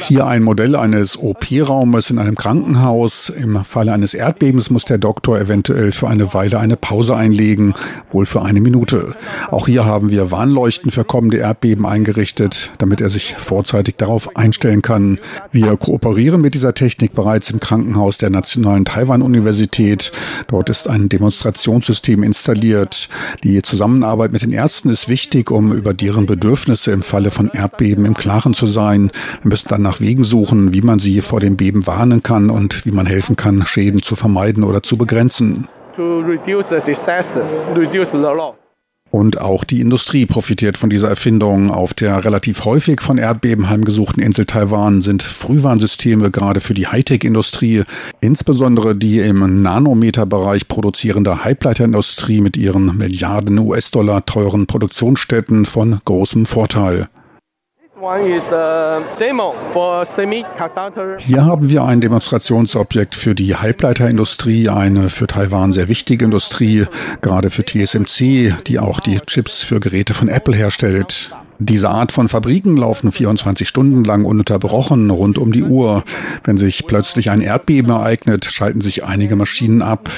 hier 0.06 0.26
ein 0.26 0.42
Modell 0.42 0.76
eines 0.76 1.16
OP-Raumes 1.16 2.10
in 2.10 2.18
einem 2.18 2.34
Krankenhaus. 2.34 3.30
Im 3.30 3.64
Falle 3.64 3.92
eines 3.92 4.14
Erdbebens 4.14 4.70
muss 4.70 4.84
der 4.84 4.98
Doktor 4.98 5.38
eventuell 5.38 5.92
für 5.92 6.08
eine 6.08 6.32
Weile 6.34 6.58
eine 6.58 6.76
Pause 6.76 7.16
einlegen, 7.16 7.74
wohl 8.10 8.26
für 8.26 8.42
eine 8.42 8.60
Minute. 8.60 9.14
Auch 9.50 9.66
hier 9.66 9.84
haben 9.84 10.10
wir 10.10 10.30
Warnleuchten 10.30 10.90
für 10.90 11.04
kommende 11.04 11.38
Erdbeben 11.38 11.86
eingerichtet, 11.86 12.72
damit 12.78 13.00
er 13.00 13.10
sich 13.10 13.34
vorzeitig 13.36 13.96
darauf 13.96 14.36
einstellen 14.36 14.82
kann. 14.82 15.18
Wir 15.50 15.76
kooperieren 15.76 16.40
mit 16.40 16.54
dieser 16.54 16.74
Technik 16.74 17.14
bereits 17.14 17.50
im 17.50 17.60
Krankenhaus 17.60 18.18
der 18.18 18.30
Nationalen 18.30 18.84
Taiwan-Universität. 18.84 20.12
Dort 20.48 20.70
ist 20.70 20.88
ein 20.88 21.08
Demonstrationssystem 21.08 22.22
installiert. 22.22 23.08
Die 23.42 23.62
Zusammenarbeit 23.62 24.32
mit 24.32 24.42
den 24.42 24.52
Ärzten 24.52 24.90
ist 24.90 25.08
wichtig, 25.08 25.50
um 25.50 25.72
über 25.72 25.94
deren 25.94 26.26
Bedürfnisse 26.26 26.92
im 26.92 27.02
Falle 27.02 27.30
von 27.30 27.48
Erdbeben 27.48 28.04
im 28.04 28.14
Klaren 28.14 28.54
zu 28.54 28.66
sein. 28.66 29.10
Wir 29.42 29.48
müssen 29.48 29.68
dann 29.68 29.82
nach 29.82 30.00
Wegen 30.00 30.24
suchen, 30.24 30.74
wie 30.74 30.82
man 30.82 30.98
sie 30.98 31.20
vor 31.20 31.40
dem 31.40 31.56
Beben 31.56 31.86
warnen 31.86 32.22
kann 32.22 32.50
und 32.50 32.84
wie 32.86 32.92
man 32.92 33.06
helfen 33.06 33.36
kann, 33.36 33.66
Schäden 33.66 34.02
zu 34.02 34.16
vermeiden 34.16 34.64
oder 34.64 34.82
zu 34.82 34.96
begrenzen. 34.96 35.68
Und 39.14 39.40
auch 39.40 39.62
die 39.62 39.80
Industrie 39.80 40.26
profitiert 40.26 40.76
von 40.76 40.90
dieser 40.90 41.08
Erfindung. 41.08 41.70
Auf 41.70 41.94
der 41.94 42.24
relativ 42.24 42.64
häufig 42.64 43.00
von 43.00 43.16
Erdbeben 43.16 43.70
heimgesuchten 43.70 44.20
Insel 44.20 44.44
Taiwan 44.44 45.02
sind 45.02 45.22
Frühwarnsysteme 45.22 46.32
gerade 46.32 46.60
für 46.60 46.74
die 46.74 46.88
Hightech-Industrie, 46.88 47.84
insbesondere 48.20 48.96
die 48.96 49.20
im 49.20 49.62
Nanometerbereich 49.62 50.66
produzierende 50.66 51.44
Halbleiterindustrie 51.44 52.40
mit 52.40 52.56
ihren 52.56 52.96
Milliarden 52.96 53.56
US-Dollar 53.60 54.26
teuren 54.26 54.66
Produktionsstätten 54.66 55.64
von 55.64 56.00
großem 56.04 56.44
Vorteil. 56.44 57.06
Hier 61.18 61.44
haben 61.44 61.68
wir 61.68 61.84
ein 61.84 62.00
Demonstrationsobjekt 62.00 63.14
für 63.14 63.34
die 63.34 63.54
Halbleiterindustrie, 63.54 64.68
eine 64.68 65.08
für 65.08 65.28
Taiwan 65.28 65.72
sehr 65.72 65.88
wichtige 65.88 66.24
Industrie, 66.24 66.86
gerade 67.20 67.50
für 67.50 67.64
TSMC, 67.64 68.54
die 68.66 68.78
auch 68.80 68.98
die 68.98 69.20
Chips 69.20 69.62
für 69.62 69.78
Geräte 69.78 70.12
von 70.12 70.28
Apple 70.28 70.56
herstellt. 70.56 71.30
Diese 71.60 71.88
Art 71.88 72.10
von 72.10 72.28
Fabriken 72.28 72.76
laufen 72.76 73.12
24 73.12 73.68
Stunden 73.68 74.02
lang 74.02 74.24
ununterbrochen 74.24 75.08
rund 75.10 75.38
um 75.38 75.52
die 75.52 75.62
Uhr. 75.62 76.02
Wenn 76.42 76.56
sich 76.56 76.86
plötzlich 76.86 77.30
ein 77.30 77.40
Erdbeben 77.40 77.90
ereignet, 77.90 78.46
schalten 78.46 78.80
sich 78.80 79.04
einige 79.04 79.36
Maschinen 79.36 79.80
ab. 79.80 80.10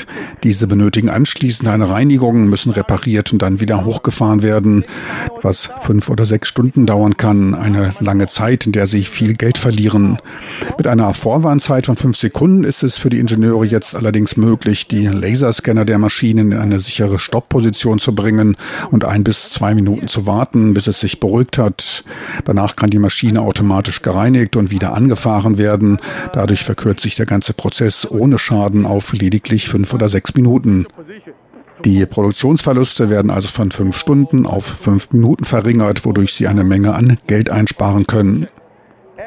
Diese 0.45 0.66
benötigen 0.66 1.11
anschließend 1.11 1.69
eine 1.69 1.90
Reinigung, 1.90 2.47
müssen 2.47 2.73
repariert 2.73 3.33
und 3.33 3.43
dann 3.43 3.61
wieder 3.61 3.85
hochgefahren 3.85 4.43
werden, 4.43 4.85
was 5.43 5.69
fünf 5.81 6.09
oder 6.09 6.25
sechs 6.25 6.49
Stunden 6.49 6.87
dauern 6.87 7.19
kann. 7.19 7.55
Eine 7.55 7.95
lange 8.00 8.28
Zeit, 8.28 8.64
in 8.64 8.73
der 8.73 8.87
sie 8.87 9.05
viel 9.05 9.35
Geld 9.35 9.59
verlieren. 9.59 10.19
Mit 10.78 10.87
einer 10.87 11.12
Vorwarnzeit 11.12 11.87
von 11.87 11.97
fünf 11.97 12.16
Sekunden 12.16 12.64
ist 12.64 12.83
es 12.83 12.97
für 12.97 13.11
die 13.11 13.19
Ingenieure 13.19 13.66
jetzt 13.66 13.95
allerdings 13.95 14.38
möglich, 14.38 14.88
die 14.88 15.07
Laserscanner 15.07 15.85
der 15.85 15.99
Maschinen 15.99 16.52
in 16.52 16.59
eine 16.59 16.81
sichere 16.81 17.19
Stoppposition 17.19 17.99
zu 17.99 18.14
bringen 18.14 18.57
und 18.90 19.05
ein 19.05 19.23
bis 19.23 19.50
zwei 19.50 19.75
Minuten 19.75 20.09
zu 20.09 20.26
warten, 20.26 20.73
bis 20.73 20.87
es 20.87 21.00
sich 21.00 21.21
beruhigt 21.26 21.59
hat. 21.59 22.04
Danach 22.45 22.76
kann 22.76 22.90
die 22.90 23.00
Maschine 23.00 23.40
automatisch 23.40 24.02
gereinigt 24.02 24.54
und 24.54 24.71
wieder 24.71 24.95
angefahren 24.95 25.59
werden. 25.59 25.99
Dadurch 26.33 26.62
verkürzt 26.62 27.02
sich 27.02 27.16
der 27.16 27.26
ganze 27.26 27.52
Prozess 27.52 28.09
ohne 28.09 28.38
Schaden 28.38 28.87
auf 28.87 29.12
lediglich 29.12 29.68
fünf 29.68 29.92
oder 29.92 30.09
sechs 30.09 30.35
Minuten. 30.35 30.87
Die 31.85 32.06
Produktionsverluste 32.06 33.11
werden 33.11 33.30
also 33.30 33.49
von 33.49 33.71
fünf 33.71 33.99
Stunden 33.99 34.47
auf 34.47 34.64
fünf 34.64 35.12
Minuten 35.12 35.45
verringert, 35.45 36.04
wodurch 36.04 36.33
sie 36.33 36.47
eine 36.47 36.64
Menge 36.64 36.95
an 36.95 37.18
Geld 37.26 37.50
einsparen 37.50 38.06
können. 38.06 38.47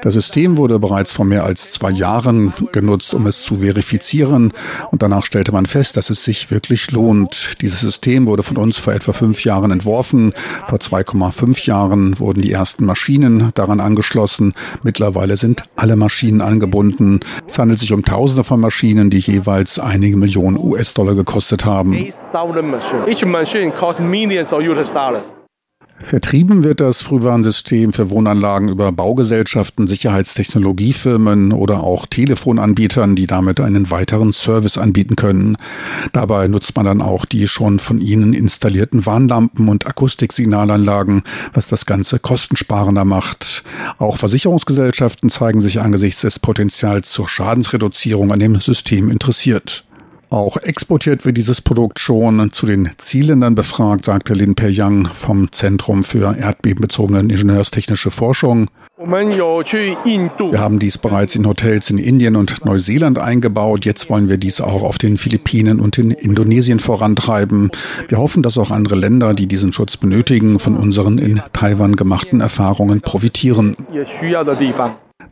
Das 0.01 0.13
System 0.13 0.57
wurde 0.57 0.79
bereits 0.79 1.13
vor 1.13 1.25
mehr 1.25 1.43
als 1.43 1.71
zwei 1.71 1.91
Jahren 1.91 2.53
genutzt, 2.71 3.13
um 3.13 3.27
es 3.27 3.41
zu 3.41 3.57
verifizieren. 3.57 4.53
Und 4.91 5.01
danach 5.01 5.25
stellte 5.25 5.51
man 5.51 5.65
fest, 5.65 5.97
dass 5.97 6.09
es 6.09 6.23
sich 6.23 6.51
wirklich 6.51 6.91
lohnt. 6.91 7.61
Dieses 7.61 7.81
System 7.81 8.27
wurde 8.27 8.43
von 8.43 8.57
uns 8.57 8.77
vor 8.77 8.93
etwa 8.93 9.11
fünf 9.11 9.43
Jahren 9.43 9.71
entworfen. 9.71 10.33
Vor 10.67 10.79
2,5 10.79 11.65
Jahren 11.65 12.19
wurden 12.19 12.41
die 12.41 12.51
ersten 12.51 12.85
Maschinen 12.85 13.51
daran 13.55 13.79
angeschlossen. 13.79 14.53
Mittlerweile 14.83 15.37
sind 15.37 15.63
alle 15.75 15.95
Maschinen 15.95 16.41
angebunden. 16.41 17.19
Es 17.47 17.59
handelt 17.59 17.79
sich 17.79 17.91
um 17.93 18.03
Tausende 18.03 18.43
von 18.43 18.59
Maschinen, 18.59 19.09
die 19.09 19.19
jeweils 19.19 19.79
einige 19.79 20.17
Millionen 20.17 20.57
US-Dollar 20.57 21.15
gekostet 21.15 21.65
haben. 21.65 21.93
Vertrieben 26.01 26.63
wird 26.63 26.79
das 26.79 27.01
Frühwarnsystem 27.01 27.91
für 27.91 28.09
Wohnanlagen 28.09 28.69
über 28.69 28.91
Baugesellschaften, 28.91 29.85
Sicherheitstechnologiefirmen 29.85 31.51
oder 31.51 31.83
auch 31.83 32.05
Telefonanbietern, 32.05 33.15
die 33.15 33.27
damit 33.27 33.59
einen 33.59 33.91
weiteren 33.91 34.31
Service 34.31 34.77
anbieten 34.77 35.17
können. 35.17 35.57
Dabei 36.13 36.47
nutzt 36.47 36.75
man 36.75 36.85
dann 36.85 37.01
auch 37.01 37.25
die 37.25 37.47
schon 37.47 37.79
von 37.79 37.99
ihnen 37.99 38.33
installierten 38.33 39.05
Warnlampen 39.05 39.67
und 39.67 39.87
Akustiksignalanlagen, 39.87 41.23
was 41.53 41.67
das 41.67 41.85
Ganze 41.85 42.17
kostensparender 42.17 43.05
macht. 43.05 43.63
Auch 43.97 44.17
Versicherungsgesellschaften 44.17 45.29
zeigen 45.29 45.61
sich 45.61 45.81
angesichts 45.81 46.21
des 46.21 46.39
Potenzials 46.39 47.11
zur 47.11 47.27
Schadensreduzierung 47.27 48.31
an 48.31 48.39
dem 48.39 48.59
System 48.61 49.09
interessiert. 49.09 49.83
Auch 50.31 50.57
exportiert 50.57 51.25
wird 51.25 51.37
dieses 51.37 51.59
Produkt 51.61 51.99
schon. 51.99 52.51
Zu 52.51 52.67
den 52.67 52.89
Zielländern 52.97 53.55
befragt, 53.55 54.05
sagte 54.05 54.33
Lin 54.33 54.53
Per-Yang 54.53 55.07
vom 55.07 55.51
Zentrum 55.51 56.03
für 56.03 56.37
erdbebenbezogene 56.37 57.21
Ingenieurstechnische 57.21 58.11
Forschung. 58.11 58.69
Wir 59.01 60.59
haben 60.59 60.77
dies 60.77 60.97
bereits 60.97 61.33
in 61.35 61.47
Hotels 61.47 61.89
in 61.89 61.97
Indien 61.97 62.35
und 62.35 62.63
Neuseeland 62.65 63.17
eingebaut. 63.17 63.85
Jetzt 63.85 64.09
wollen 64.09 64.29
wir 64.29 64.37
dies 64.37 64.61
auch 64.61 64.83
auf 64.83 64.97
den 64.97 65.17
Philippinen 65.17 65.79
und 65.79 65.97
in 65.97 66.11
Indonesien 66.11 66.79
vorantreiben. 66.79 67.71
Wir 68.07 68.19
hoffen, 68.19 68.43
dass 68.43 68.57
auch 68.57 68.71
andere 68.71 68.95
Länder, 68.95 69.33
die 69.33 69.47
diesen 69.47 69.73
Schutz 69.73 69.97
benötigen, 69.97 70.59
von 70.59 70.75
unseren 70.75 71.17
in 71.17 71.41
Taiwan 71.53 71.95
gemachten 71.95 72.41
Erfahrungen 72.41 73.01
profitieren. 73.01 73.77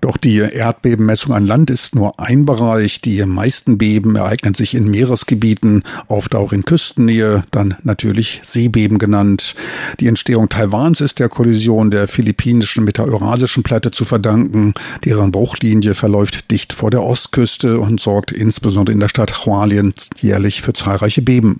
Doch 0.01 0.17
die 0.17 0.37
Erdbebenmessung 0.37 1.33
an 1.33 1.45
Land 1.45 1.69
ist 1.69 1.95
nur 1.95 2.19
ein 2.19 2.45
Bereich. 2.45 3.01
Die 3.01 3.25
meisten 3.25 3.77
Beben 3.77 4.15
ereignen 4.15 4.53
sich 4.53 4.75
in 4.75 4.89
Meeresgebieten, 4.89 5.83
oft 6.07 6.35
auch 6.35 6.53
in 6.53 6.65
Küstennähe, 6.65 7.43
dann 7.51 7.75
natürlich 7.83 8.41
Seebeben 8.43 8.99
genannt. 8.99 9.55
Die 9.99 10.07
Entstehung 10.07 10.49
Taiwans 10.49 11.01
ist 11.01 11.19
der 11.19 11.29
Kollision 11.29 11.89
der 11.89 12.07
philippinischen 12.07 12.83
mit 12.83 12.97
der 12.97 13.05
eurasischen 13.05 13.63
Platte 13.63 13.91
zu 13.91 14.05
verdanken. 14.05 14.73
Deren 15.03 15.31
Bruchlinie 15.31 15.95
verläuft 15.95 16.51
dicht 16.51 16.73
vor 16.73 16.91
der 16.91 17.03
Ostküste 17.03 17.79
und 17.79 17.99
sorgt 17.99 18.31
insbesondere 18.31 18.93
in 18.93 18.99
der 18.99 19.09
Stadt 19.09 19.45
Hualien 19.45 19.93
jährlich 20.21 20.61
für 20.61 20.73
zahlreiche 20.73 21.21
Beben. 21.21 21.59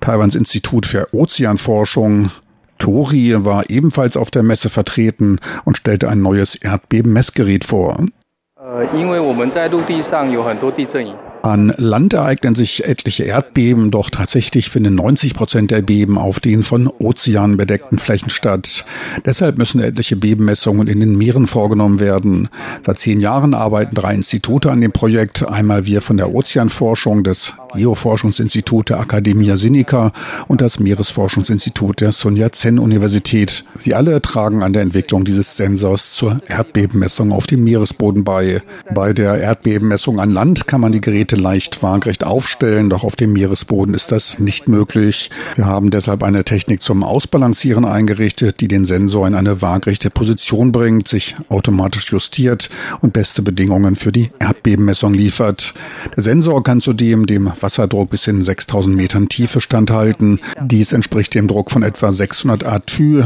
Taiwans 0.00 0.34
Institut 0.34 0.84
für 0.84 1.14
Ozeanforschung 1.14 2.30
Tori 2.82 3.32
war 3.44 3.70
ebenfalls 3.70 4.16
auf 4.16 4.32
der 4.32 4.42
Messe 4.42 4.68
vertreten 4.68 5.38
und 5.64 5.76
stellte 5.76 6.08
ein 6.08 6.20
neues 6.20 6.56
Erdbebenmessgerät 6.56 7.64
vor. 7.64 8.04
An 11.42 11.74
Land 11.76 12.12
ereignen 12.12 12.54
sich 12.54 12.84
etliche 12.84 13.24
Erdbeben, 13.24 13.90
doch 13.90 14.10
tatsächlich 14.10 14.70
finden 14.70 14.94
90 14.94 15.34
Prozent 15.34 15.72
der 15.72 15.82
Beben 15.82 16.16
auf 16.16 16.38
den 16.38 16.62
von 16.62 16.86
Ozeanen 16.86 17.56
bedeckten 17.56 17.98
Flächen 17.98 18.30
statt. 18.30 18.84
Deshalb 19.26 19.58
müssen 19.58 19.80
etliche 19.80 20.14
Bebenmessungen 20.14 20.86
in 20.86 21.00
den 21.00 21.18
Meeren 21.18 21.48
vorgenommen 21.48 21.98
werden. 21.98 22.48
Seit 22.82 22.98
zehn 22.98 23.20
Jahren 23.20 23.54
arbeiten 23.54 23.96
drei 23.96 24.14
Institute 24.14 24.70
an 24.70 24.80
dem 24.80 24.92
Projekt. 24.92 25.48
Einmal 25.48 25.84
wir 25.84 26.00
von 26.00 26.16
der 26.16 26.32
Ozeanforschung, 26.32 27.24
das 27.24 27.54
Geoforschungsinstitut 27.74 28.90
der 28.90 29.00
Academia 29.00 29.56
Sinica 29.56 30.12
und 30.46 30.60
das 30.60 30.78
Meeresforschungsinstitut 30.78 32.02
der 32.02 32.12
Sun 32.12 32.36
Yat-sen 32.36 32.78
Universität. 32.78 33.64
Sie 33.74 33.94
alle 33.94 34.22
tragen 34.22 34.62
an 34.62 34.72
der 34.72 34.82
Entwicklung 34.82 35.24
dieses 35.24 35.56
Sensors 35.56 36.14
zur 36.14 36.38
Erdbebenmessung 36.46 37.32
auf 37.32 37.48
dem 37.48 37.64
Meeresboden 37.64 38.22
bei. 38.22 38.62
Bei 38.94 39.12
der 39.12 39.38
Erdbebenmessung 39.38 40.20
an 40.20 40.30
Land 40.30 40.68
kann 40.68 40.80
man 40.80 40.92
die 40.92 41.00
Geräte 41.00 41.31
Geräte 41.32 41.42
leicht 41.42 41.82
waagrecht 41.82 42.24
aufstellen, 42.24 42.90
doch 42.90 43.04
auf 43.04 43.16
dem 43.16 43.32
Meeresboden 43.32 43.94
ist 43.94 44.12
das 44.12 44.38
nicht 44.38 44.68
möglich. 44.68 45.30
Wir 45.56 45.66
haben 45.66 45.90
deshalb 45.90 46.22
eine 46.22 46.44
Technik 46.44 46.82
zum 46.82 47.02
Ausbalancieren 47.02 47.84
eingerichtet, 47.84 48.60
die 48.60 48.68
den 48.68 48.84
Sensor 48.84 49.26
in 49.26 49.34
eine 49.34 49.62
waagrechte 49.62 50.10
Position 50.10 50.72
bringt, 50.72 51.08
sich 51.08 51.34
automatisch 51.48 52.12
justiert 52.12 52.68
und 53.00 53.12
beste 53.12 53.42
Bedingungen 53.42 53.96
für 53.96 54.12
die 54.12 54.30
Erdbebenmessung 54.40 55.14
liefert. 55.14 55.74
Der 56.14 56.22
Sensor 56.22 56.62
kann 56.62 56.80
zudem 56.80 57.26
dem 57.26 57.50
Wasserdruck 57.60 58.10
bis 58.10 58.26
in 58.26 58.44
6000 58.44 58.94
Metern 58.94 59.28
Tiefe 59.28 59.60
standhalten. 59.60 60.40
Dies 60.60 60.92
entspricht 60.92 61.34
dem 61.34 61.48
Druck 61.48 61.70
von 61.70 61.82
etwa 61.82 62.12
600 62.12 62.64
Atü, 62.64 63.24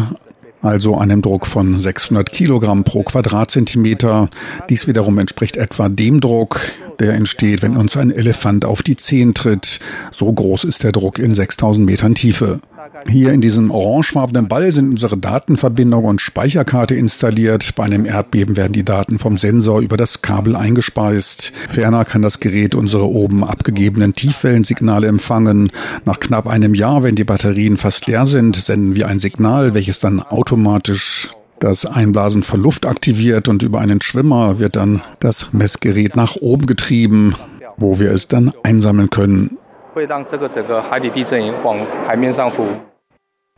also 0.67 0.99
einem 0.99 1.23
Druck 1.23 1.47
von 1.47 1.79
600 1.79 2.31
Kilogramm 2.31 2.85
pro 2.85 3.03
Quadratzentimeter. 3.03 4.29
Dies 4.69 4.87
wiederum 4.87 5.19
entspricht 5.19 5.57
etwa 5.57 5.89
dem 5.89 6.21
Druck, 6.21 6.61
der 6.99 7.15
entsteht, 7.15 7.63
wenn 7.63 7.77
uns 7.77 7.97
ein 7.97 8.11
Elefant 8.11 8.65
auf 8.65 8.83
die 8.83 8.97
Zehen 8.97 9.35
tritt. 9.35 9.81
So 10.11 10.33
groß 10.33 10.65
ist 10.65 10.83
der 10.83 10.93
Druck 10.93 11.19
in 11.19 11.35
6000 11.35 11.87
Metern 11.87 12.15
Tiefe. 12.15 12.61
Hier 13.09 13.33
in 13.33 13.41
diesem 13.41 13.71
orangefarbenen 13.71 14.49
Ball 14.49 14.73
sind 14.73 14.91
unsere 14.91 15.17
Datenverbindung 15.17 16.05
und 16.05 16.21
Speicherkarte 16.21 16.95
installiert. 16.95 17.75
Bei 17.75 17.85
einem 17.85 18.05
Erdbeben 18.05 18.57
werden 18.57 18.73
die 18.73 18.85
Daten 18.85 19.19
vom 19.19 19.39
Sensor 19.39 19.81
über 19.81 19.97
das 19.97 20.23
Kabel 20.23 20.57
eingespeist. 20.57 21.53
Ferner 21.69 22.05
kann 22.05 22.23
das 22.23 22.41
Gerät 22.41 22.75
unsere 22.75 23.09
oben 23.09 23.45
abgegebenen 23.45 24.15
Tiefwellensignale 24.15 25.07
empfangen. 25.07 25.71
Nach 26.05 26.21
knapp 26.21 26.47
einem 26.47 26.75
Jahr, 26.75 27.03
wenn 27.03 27.15
die 27.15 27.25
Batterien 27.25 27.77
fast 27.77 28.07
leer 28.07 28.27
sind, 28.27 28.57
senden 28.57 28.97
wir 28.97 29.09
ein 29.09 29.21
Signal, 29.21 29.75
welches 29.75 29.99
dann 29.99 30.21
automatisch 30.21 31.31
das 31.61 31.87
Einblasen 31.87 32.43
von 32.43 32.61
Luft 32.61 32.87
aktiviert 32.87 33.49
und 33.49 33.63
über 33.63 33.81
einen 33.81 34.01
Schwimmer 34.03 34.59
wird 34.59 34.77
dann 34.77 35.03
das 35.21 35.53
Messgerät 35.53 36.17
nach 36.17 36.37
oben 36.37 36.67
getrieben, 36.67 37.35
wo 37.77 37.99
wir 37.99 38.11
es 38.11 38.29
dann 38.29 38.51
einsammeln 38.63 39.11
können. 39.11 39.59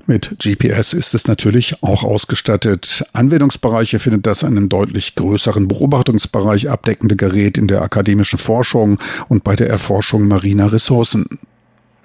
Mit 0.07 0.37
GPS 0.39 0.93
ist 0.93 1.13
es 1.13 1.27
natürlich 1.27 1.83
auch 1.83 2.05
ausgestattet. 2.05 3.05
Anwendungsbereiche 3.13 3.99
findet 3.99 4.25
das 4.25 4.45
einen 4.45 4.69
deutlich 4.69 5.17
größeren 5.17 5.67
Beobachtungsbereich 5.67 6.71
abdeckende 6.71 7.17
Gerät 7.17 7.59
in 7.59 7.67
der 7.67 7.83
akademischen 7.83 8.39
Forschung 8.39 9.01
und 9.29 9.43
bei 9.43 9.57
der 9.57 9.69
Erforschung 9.69 10.29
mariner 10.29 10.73
Ressourcen. 10.73 11.41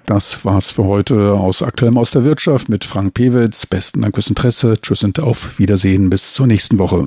Das 0.04 0.44
war's 0.44 0.72
für 0.72 0.84
heute 0.84 1.34
aus 1.34 1.62
Aktuellem 1.62 1.96
aus 1.96 2.10
der 2.10 2.24
Wirtschaft 2.24 2.68
mit 2.68 2.84
Frank 2.84 3.14
Pewitz. 3.14 3.66
Besten 3.66 4.02
Dank 4.02 4.16
fürs 4.16 4.28
Interesse. 4.28 4.74
Tschüss 4.82 5.04
und 5.04 5.20
auf 5.20 5.60
Wiedersehen. 5.60 6.10
Bis 6.10 6.34
zur 6.34 6.48
nächsten 6.48 6.78
Woche. 6.80 7.06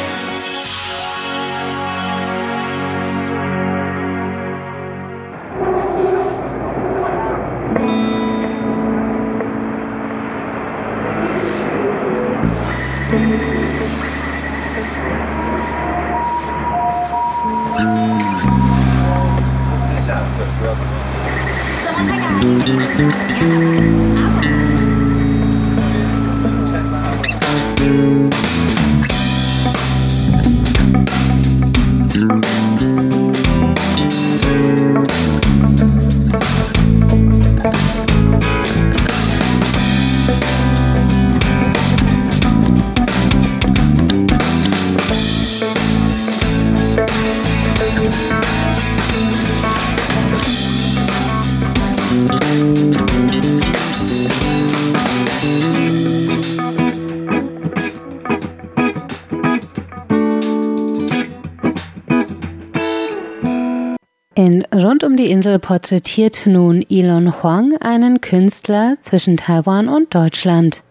Insel 65.41 65.57
porträtiert 65.57 66.45
nun 66.45 66.85
Elon 66.87 67.41
Huang 67.41 67.75
einen 67.77 68.21
Künstler 68.21 68.93
zwischen 69.01 69.37
Taiwan 69.37 69.89
und 69.89 70.13
Deutschland. 70.13 70.83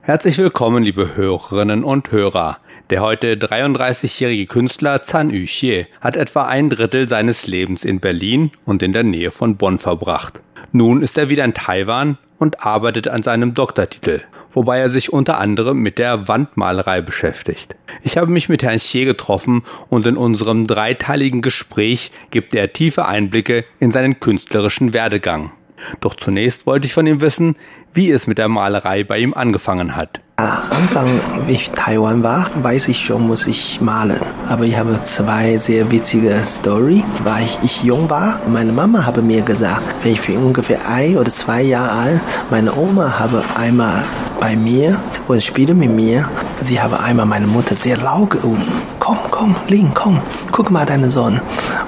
Herzlich 0.00 0.38
willkommen, 0.38 0.84
liebe 0.84 1.16
Hörerinnen 1.16 1.82
und 1.82 2.12
Hörer. 2.12 2.58
Der 2.90 3.00
heute 3.00 3.34
33-jährige 3.34 4.46
Künstler 4.46 5.02
Zan 5.02 5.30
Yuxie 5.30 5.86
hat 6.00 6.14
etwa 6.14 6.46
ein 6.46 6.70
Drittel 6.70 7.08
seines 7.08 7.48
Lebens 7.48 7.84
in 7.84 7.98
Berlin 7.98 8.52
und 8.64 8.84
in 8.84 8.92
der 8.92 9.02
Nähe 9.02 9.32
von 9.32 9.56
Bonn 9.56 9.80
verbracht. 9.80 10.40
Nun 10.70 11.02
ist 11.02 11.18
er 11.18 11.28
wieder 11.28 11.44
in 11.44 11.54
Taiwan 11.54 12.16
und 12.38 12.64
arbeitet 12.64 13.08
an 13.08 13.24
seinem 13.24 13.54
Doktortitel, 13.54 14.20
wobei 14.56 14.78
er 14.78 14.88
sich 14.88 15.12
unter 15.12 15.38
anderem 15.38 15.78
mit 15.78 15.98
der 15.98 16.26
Wandmalerei 16.28 17.02
beschäftigt. 17.02 17.76
Ich 18.02 18.16
habe 18.16 18.32
mich 18.32 18.48
mit 18.48 18.62
Herrn 18.62 18.78
Xie 18.78 19.04
getroffen 19.04 19.62
und 19.90 20.06
in 20.06 20.16
unserem 20.16 20.66
dreiteiligen 20.66 21.42
Gespräch 21.42 22.10
gibt 22.30 22.54
er 22.54 22.72
tiefe 22.72 23.06
Einblicke 23.06 23.64
in 23.78 23.92
seinen 23.92 24.18
künstlerischen 24.18 24.94
Werdegang. 24.94 25.52
Doch 26.00 26.14
zunächst 26.14 26.66
wollte 26.66 26.86
ich 26.86 26.94
von 26.94 27.06
ihm 27.06 27.20
wissen, 27.20 27.56
wie 27.92 28.10
es 28.10 28.26
mit 28.26 28.38
der 28.38 28.48
Malerei 28.48 29.04
bei 29.04 29.18
ihm 29.18 29.34
angefangen 29.34 29.94
hat. 29.94 30.20
Anfang, 30.38 31.18
wie 31.46 31.52
ich 31.52 31.70
Taiwan 31.70 32.22
war, 32.22 32.50
weiß 32.62 32.88
ich 32.88 33.00
schon, 33.00 33.26
muss 33.26 33.46
ich 33.46 33.80
malen. 33.80 34.20
Aber 34.48 34.64
ich 34.64 34.76
habe 34.76 35.00
zwei 35.02 35.56
sehr 35.56 35.90
witzige 35.90 36.34
Story. 36.44 37.02
Weil 37.24 37.44
ich, 37.44 37.58
ich 37.62 37.84
jung 37.84 38.10
war, 38.10 38.40
meine 38.46 38.72
Mama 38.72 39.06
habe 39.06 39.22
mir 39.22 39.40
gesagt, 39.42 39.82
wenn 40.02 40.12
ich 40.12 40.28
ungefähr 40.28 40.86
ein 40.88 41.16
oder 41.16 41.30
zwei 41.30 41.62
Jahre 41.62 41.90
alt, 41.90 42.20
meine 42.50 42.74
Oma 42.74 43.18
habe 43.18 43.42
einmal 43.56 44.02
bei 44.40 44.56
mir 44.56 44.98
und 45.28 45.42
spielte 45.42 45.74
mit 45.74 45.90
mir. 45.90 46.28
Sie 46.62 46.80
habe 46.80 47.00
einmal 47.00 47.26
meine 47.26 47.46
Mutter 47.46 47.74
sehr 47.74 47.96
laut 47.96 48.30
gerufen. 48.30 48.66
Komm, 48.98 49.18
komm, 49.30 49.54
Ling, 49.68 49.92
komm, 49.94 50.20
guck 50.50 50.70
mal 50.70 50.84
deinen 50.84 51.10
Sohn. 51.10 51.40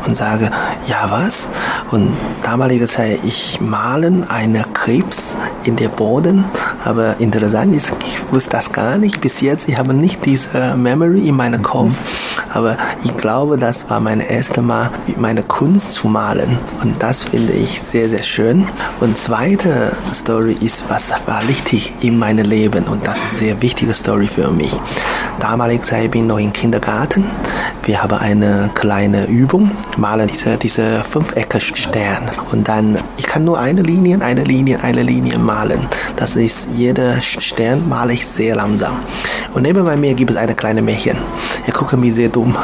Und 0.06 0.16
sage, 0.16 0.50
ja 0.87 1.11
was? 1.11 1.48
Und 1.90 2.16
damalige 2.42 2.87
Zeit, 2.87 3.18
ich 3.24 3.61
malen 3.61 4.28
eine 4.30 4.64
Krebs 4.72 5.34
in 5.64 5.76
der 5.76 5.88
Boden. 5.88 6.44
Aber 6.84 7.16
interessant 7.18 7.74
ist, 7.74 7.92
ich 8.06 8.32
wusste 8.32 8.50
das 8.50 8.72
gar 8.72 8.98
nicht 8.98 9.20
bis 9.20 9.40
jetzt. 9.40 9.68
Ich 9.68 9.78
habe 9.78 9.94
nicht 9.94 10.24
diese 10.24 10.76
Memory 10.76 11.28
in 11.28 11.37
meinem 11.37 11.62
Kopf. 11.62 11.94
Aber 12.52 12.76
ich 13.04 13.16
glaube, 13.16 13.58
das 13.58 13.88
war 13.90 14.00
mein 14.00 14.20
erstes 14.20 14.62
Mal, 14.62 14.90
meine 15.16 15.42
Kunst 15.42 15.94
zu 15.94 16.08
malen. 16.08 16.58
Und 16.82 17.02
das 17.02 17.22
finde 17.22 17.52
ich 17.52 17.80
sehr, 17.80 18.08
sehr 18.08 18.22
schön. 18.22 18.66
Und 19.00 19.18
zweite 19.18 19.92
Story 20.14 20.56
ist, 20.61 20.84
was 20.88 21.11
war 21.26 21.46
richtig 21.48 21.92
in 22.00 22.18
meinem 22.18 22.46
Leben. 22.46 22.84
Und 22.84 23.06
das 23.06 23.18
ist 23.18 23.30
eine 23.30 23.38
sehr 23.38 23.62
wichtige 23.62 23.94
Story 23.94 24.28
für 24.28 24.50
mich. 24.50 24.72
Damalige 25.40 25.84
Zeit 25.84 26.11
bin 26.11 26.22
ich 26.22 26.28
noch 26.28 26.38
im 26.38 26.52
Kindergarten. 26.52 27.24
Wir 27.84 28.02
haben 28.02 28.18
eine 28.18 28.70
kleine 28.74 29.26
Übung, 29.26 29.70
malen 29.96 30.28
diese, 30.28 30.56
diese 30.56 31.02
Fünfecke-Stern. 31.04 32.30
Und 32.52 32.68
dann, 32.68 32.98
ich 33.16 33.26
kann 33.26 33.44
nur 33.44 33.58
eine 33.58 33.82
Linie, 33.82 34.20
eine 34.20 34.44
Linie, 34.44 34.82
eine 34.82 35.02
Linie 35.02 35.38
malen. 35.38 35.87
Das 36.16 36.37
ist, 36.37 36.68
jeder 36.76 37.20
Stern 37.20 37.88
male 37.88 38.14
ich 38.14 38.26
sehr 38.26 38.56
langsam. 38.56 38.96
Und 39.54 39.62
neben 39.62 40.00
mir 40.00 40.14
gibt 40.14 40.30
es 40.32 40.37
eine 40.37 40.54
kleine 40.54 40.82
Mädchen. 40.82 41.16
Er 41.66 41.72
guckt 41.72 41.96
mich 41.96 42.14
sehr 42.14 42.28
dumm. 42.38 42.57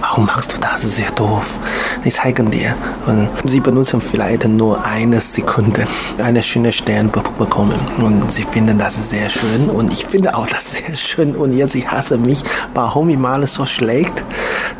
Warum 0.00 0.26
machst 0.26 0.52
du 0.52 0.58
das? 0.58 0.82
Sehr 0.82 1.10
doof. 1.10 1.58
Ich 2.06 2.14
zeige 2.14 2.44
dir. 2.44 2.76
Und 3.06 3.28
sie 3.50 3.58
benutzen 3.58 4.00
vielleicht 4.00 4.46
nur 4.46 4.84
eine 4.86 5.20
Sekunde, 5.20 5.88
eine 6.22 6.40
schöne 6.40 6.72
Stern 6.72 7.10
bekommen. 7.10 7.74
Und 7.98 8.30
sie 8.30 8.44
finden 8.44 8.78
das 8.78 9.10
sehr 9.10 9.28
schön. 9.28 9.68
Und 9.68 9.92
ich 9.92 10.06
finde 10.06 10.36
auch 10.36 10.46
das 10.46 10.70
sehr 10.76 10.96
schön. 10.96 11.34
Und 11.34 11.52
jetzt, 11.52 11.74
ich 11.74 11.90
hasse 11.90 12.16
mich, 12.16 12.44
warum 12.74 13.08
ich 13.08 13.18
male 13.18 13.48
so 13.48 13.66
schlecht. 13.66 14.22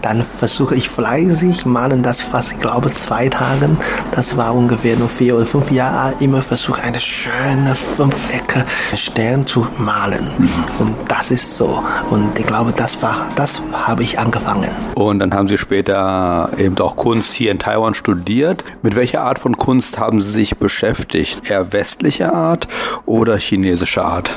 Dann 0.03 0.25
versuche 0.39 0.77
ich 0.77 0.89
fleißig, 0.89 1.67
malen 1.67 2.05
das 2.05 2.21
fast, 2.21 2.53
ich 2.53 2.61
glaube, 2.61 2.93
zwei 2.93 3.29
Tagen. 3.29 3.77
Das 4.13 4.37
war 4.37 4.55
ungefähr 4.55 4.97
nur 4.97 5.09
vier 5.09 5.35
oder 5.35 5.47
fünf 5.47 5.73
Jahre 5.73 5.99
alt. 5.99 6.17
Immer 6.21 6.43
versuche, 6.43 6.81
eine 6.83 7.01
schöne 7.01 7.75
Fünfecke 7.75 8.65
Stern 8.95 9.45
zu 9.47 9.67
malen. 9.79 10.31
Mhm. 10.39 10.51
Und 10.79 10.95
das 11.09 11.33
ist 11.33 11.57
so. 11.57 11.83
Und 12.09 12.39
ich 12.39 12.47
glaube, 12.47 12.73
das 12.73 13.03
war, 13.03 13.27
das 13.35 13.61
habe 13.73 14.05
ich 14.05 14.17
angefangen. 14.17 14.71
Und 14.95 15.19
dann 15.19 15.35
haben 15.35 15.49
Sie 15.49 15.59
später 15.59 16.51
eben 16.57 16.79
auch 16.79 16.95
Kunst 16.95 17.16
hier 17.25 17.51
in 17.51 17.59
Taiwan 17.59 17.95
studiert. 17.95 18.65
Mit 18.83 18.97
welcher 18.97 19.23
Art 19.23 19.39
von 19.39 19.57
Kunst 19.57 19.99
haben 19.99 20.21
Sie 20.21 20.31
sich 20.31 20.57
beschäftigt? 20.57 21.51
Eher 21.51 21.73
westliche 21.73 22.33
Art 22.33 22.69
oder 23.07 23.37
chinesische 23.37 24.05
Art? 24.05 24.31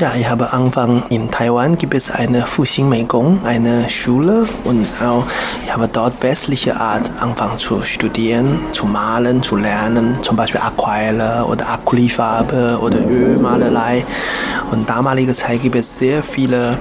Ja, 0.00 0.12
ich 0.18 0.26
habe 0.30 0.54
angefangen 0.54 1.02
in 1.10 1.30
Taiwan 1.30 1.76
gibt 1.76 1.92
es 1.92 2.10
eine 2.10 2.46
Fuxing 2.46 2.88
Meigong, 2.88 3.44
eine 3.44 3.90
Schule 3.90 4.46
und 4.64 4.86
auch 5.04 5.26
ich 5.62 5.70
habe 5.70 5.88
dort 5.88 6.22
westliche 6.22 6.80
Art 6.80 7.10
angefangen 7.20 7.58
zu 7.58 7.82
studieren, 7.82 8.60
zu 8.72 8.86
malen, 8.86 9.42
zu 9.42 9.56
lernen, 9.56 10.16
zum 10.22 10.38
Beispiel 10.38 10.62
Aquarelle 10.62 11.44
oder 11.44 11.68
Acrylfarbe 11.68 12.78
oder 12.80 13.06
Ölmalerei. 13.06 14.06
Und 14.70 14.88
damalige 14.88 15.34
Zeit 15.34 15.60
gibt 15.60 15.76
es 15.76 15.98
sehr 15.98 16.22
viele 16.22 16.78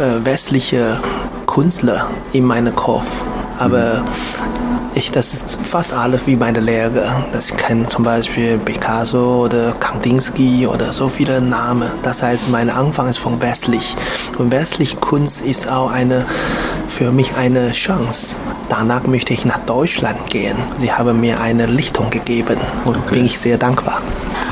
äh, 0.00 0.24
westliche 0.24 0.98
Künstler 1.46 2.08
in 2.32 2.44
meinem 2.44 2.74
Kopf, 2.74 3.22
aber 3.60 4.02
ich, 4.96 5.10
das 5.10 5.34
ist 5.34 5.58
fast 5.62 5.92
alles 5.92 6.26
wie 6.26 6.36
meine 6.36 6.60
Lehrer. 6.60 7.26
Das 7.32 7.54
kennen 7.56 7.88
zum 7.88 8.04
Beispiel 8.04 8.58
Picasso 8.58 9.44
oder 9.44 9.72
Kandinsky 9.72 10.66
oder 10.66 10.92
so 10.92 11.08
viele 11.08 11.40
Namen. 11.40 11.90
Das 12.02 12.22
heißt, 12.22 12.50
mein 12.50 12.70
Anfang 12.70 13.08
ist 13.08 13.18
von 13.18 13.40
westlich. 13.42 13.94
Und 14.38 14.50
westlich 14.50 14.98
Kunst 14.98 15.42
ist 15.42 15.68
auch 15.68 15.90
eine, 15.90 16.24
für 16.88 17.12
mich 17.12 17.36
eine 17.36 17.72
Chance. 17.72 18.36
Danach 18.68 19.06
möchte 19.06 19.34
ich 19.34 19.44
nach 19.44 19.60
Deutschland 19.66 20.30
gehen. 20.30 20.56
Sie 20.78 20.90
haben 20.90 21.20
mir 21.20 21.40
eine 21.40 21.66
Lichtung 21.66 22.10
gegeben 22.10 22.58
und 22.84 22.96
okay. 22.96 23.16
bin 23.16 23.26
ich 23.26 23.38
sehr 23.38 23.58
dankbar. 23.58 24.00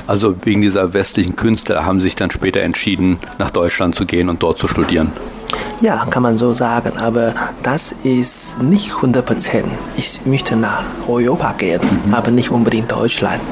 Also 0.07 0.37
wegen 0.45 0.61
dieser 0.61 0.93
westlichen 0.93 1.37
Künstler 1.37 1.87
haben 1.87 2.01
Sie 2.01 2.05
sich 2.05 2.17
dann 2.17 2.31
später 2.31 2.61
entschieden, 2.61 3.19
nach 3.39 3.51
Deutschland 3.51 3.95
zu 3.95 4.05
gehen 4.05 4.29
und 4.29 4.43
dort 4.43 4.59
zu 4.59 4.69
studieren. 4.69 5.11
Ja, 5.85 6.07
kann 6.09 6.23
man 6.23 6.39
so 6.39 6.55
sagen, 6.55 6.97
aber 6.97 7.35
das 7.63 7.93
ist 8.05 8.59
nicht 8.63 8.95
100 8.95 9.27
Prozent. 9.27 9.69
Ich 9.99 10.25
möchte 10.25 10.57
nach 10.57 10.83
Europa 11.07 11.53
gehen, 11.59 11.83
mhm. 12.07 12.15
aber 12.15 12.31
nicht 12.31 12.51
unbedingt 12.51 12.91
Deutschland. 12.91 13.43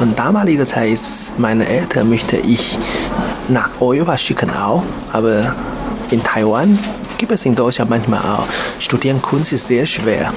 Und 0.00 0.18
damalige 0.18 0.64
Zeit 0.64 0.88
ist 0.92 1.38
meine 1.38 1.68
Eltern 1.68 2.08
möchte 2.08 2.38
ich 2.38 2.78
nach 3.48 3.68
Europa 3.78 4.16
schicken 4.16 4.48
auch, 4.52 4.84
aber 5.12 5.54
in 6.10 6.24
Taiwan 6.24 6.78
gibt 7.18 7.32
es 7.32 7.44
in 7.44 7.54
Deutschland 7.54 7.90
manchmal 7.90 8.20
auch. 8.20 8.46
Studieren 8.78 9.20
Kunst 9.22 9.52
ist 9.52 9.66
sehr 9.66 9.86
schwer. 9.86 10.32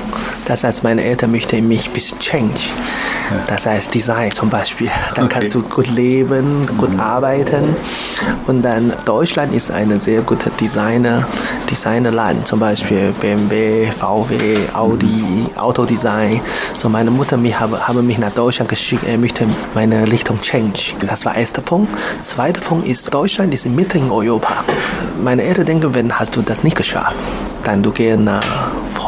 Das 0.46 0.63
heißt, 0.63 0.84
meine 0.84 1.04
Eltern 1.04 1.32
möchten 1.32 1.68
mich 1.68 1.88
ein 1.88 1.94
bisschen 1.94 2.20
change. 2.20 2.70
Das 3.48 3.65
heißt 3.65 3.94
Design 3.94 4.32
zum 4.32 4.50
Beispiel. 4.50 4.89
Dann 5.15 5.26
okay. 5.26 5.39
kannst 5.39 5.56
du 5.56 5.62
gut 5.62 5.88
leben, 5.88 6.68
gut 6.78 6.94
mhm. 6.94 7.00
arbeiten. 7.00 7.76
Und 8.48 8.63
dann 8.63 8.92
Deutschland 9.06 9.54
ist 9.54 9.72
ein 9.72 10.00
sehr 10.00 10.22
guter 10.22 10.50
Designer, 10.52 11.28
Designerland. 11.70 12.48
Zum 12.48 12.60
Beispiel 12.60 13.13
BMW, 13.22 13.92
VW, 13.92 14.58
Audi, 14.74 15.46
Autodesign. 15.56 16.42
So 16.74 16.89
meine 16.89 17.12
Mutter 17.12 17.38
mich 17.38 17.60
habe, 17.60 17.88
habe 17.88 18.02
mich 18.02 18.18
nach 18.18 18.32
Deutschland 18.32 18.70
geschickt. 18.70 19.04
Er 19.06 19.18
möchte 19.18 19.46
meine 19.76 20.12
Richtung 20.12 20.42
change. 20.42 20.94
Das 21.06 21.26
war 21.26 21.34
der 21.34 21.42
erste 21.42 21.62
Punkt. 21.62 21.92
Zweiter 22.24 22.62
Punkt 22.62 22.88
ist 22.88 23.13
Deutschland 23.13 23.54
ist 23.54 23.68
mitten 23.68 24.00
in 24.00 24.12
Europa. 24.12 24.63
Meine 25.24 25.44
Eltern 25.44 25.65
denken, 25.65 25.94
wenn 25.94 26.18
hast 26.18 26.36
du 26.36 26.42
das 26.42 26.63
nicht 26.63 26.68
geschafft, 26.75 27.15
dann 27.63 27.82
du 27.82 27.91
gehst 27.91 28.19
nach 28.19 28.41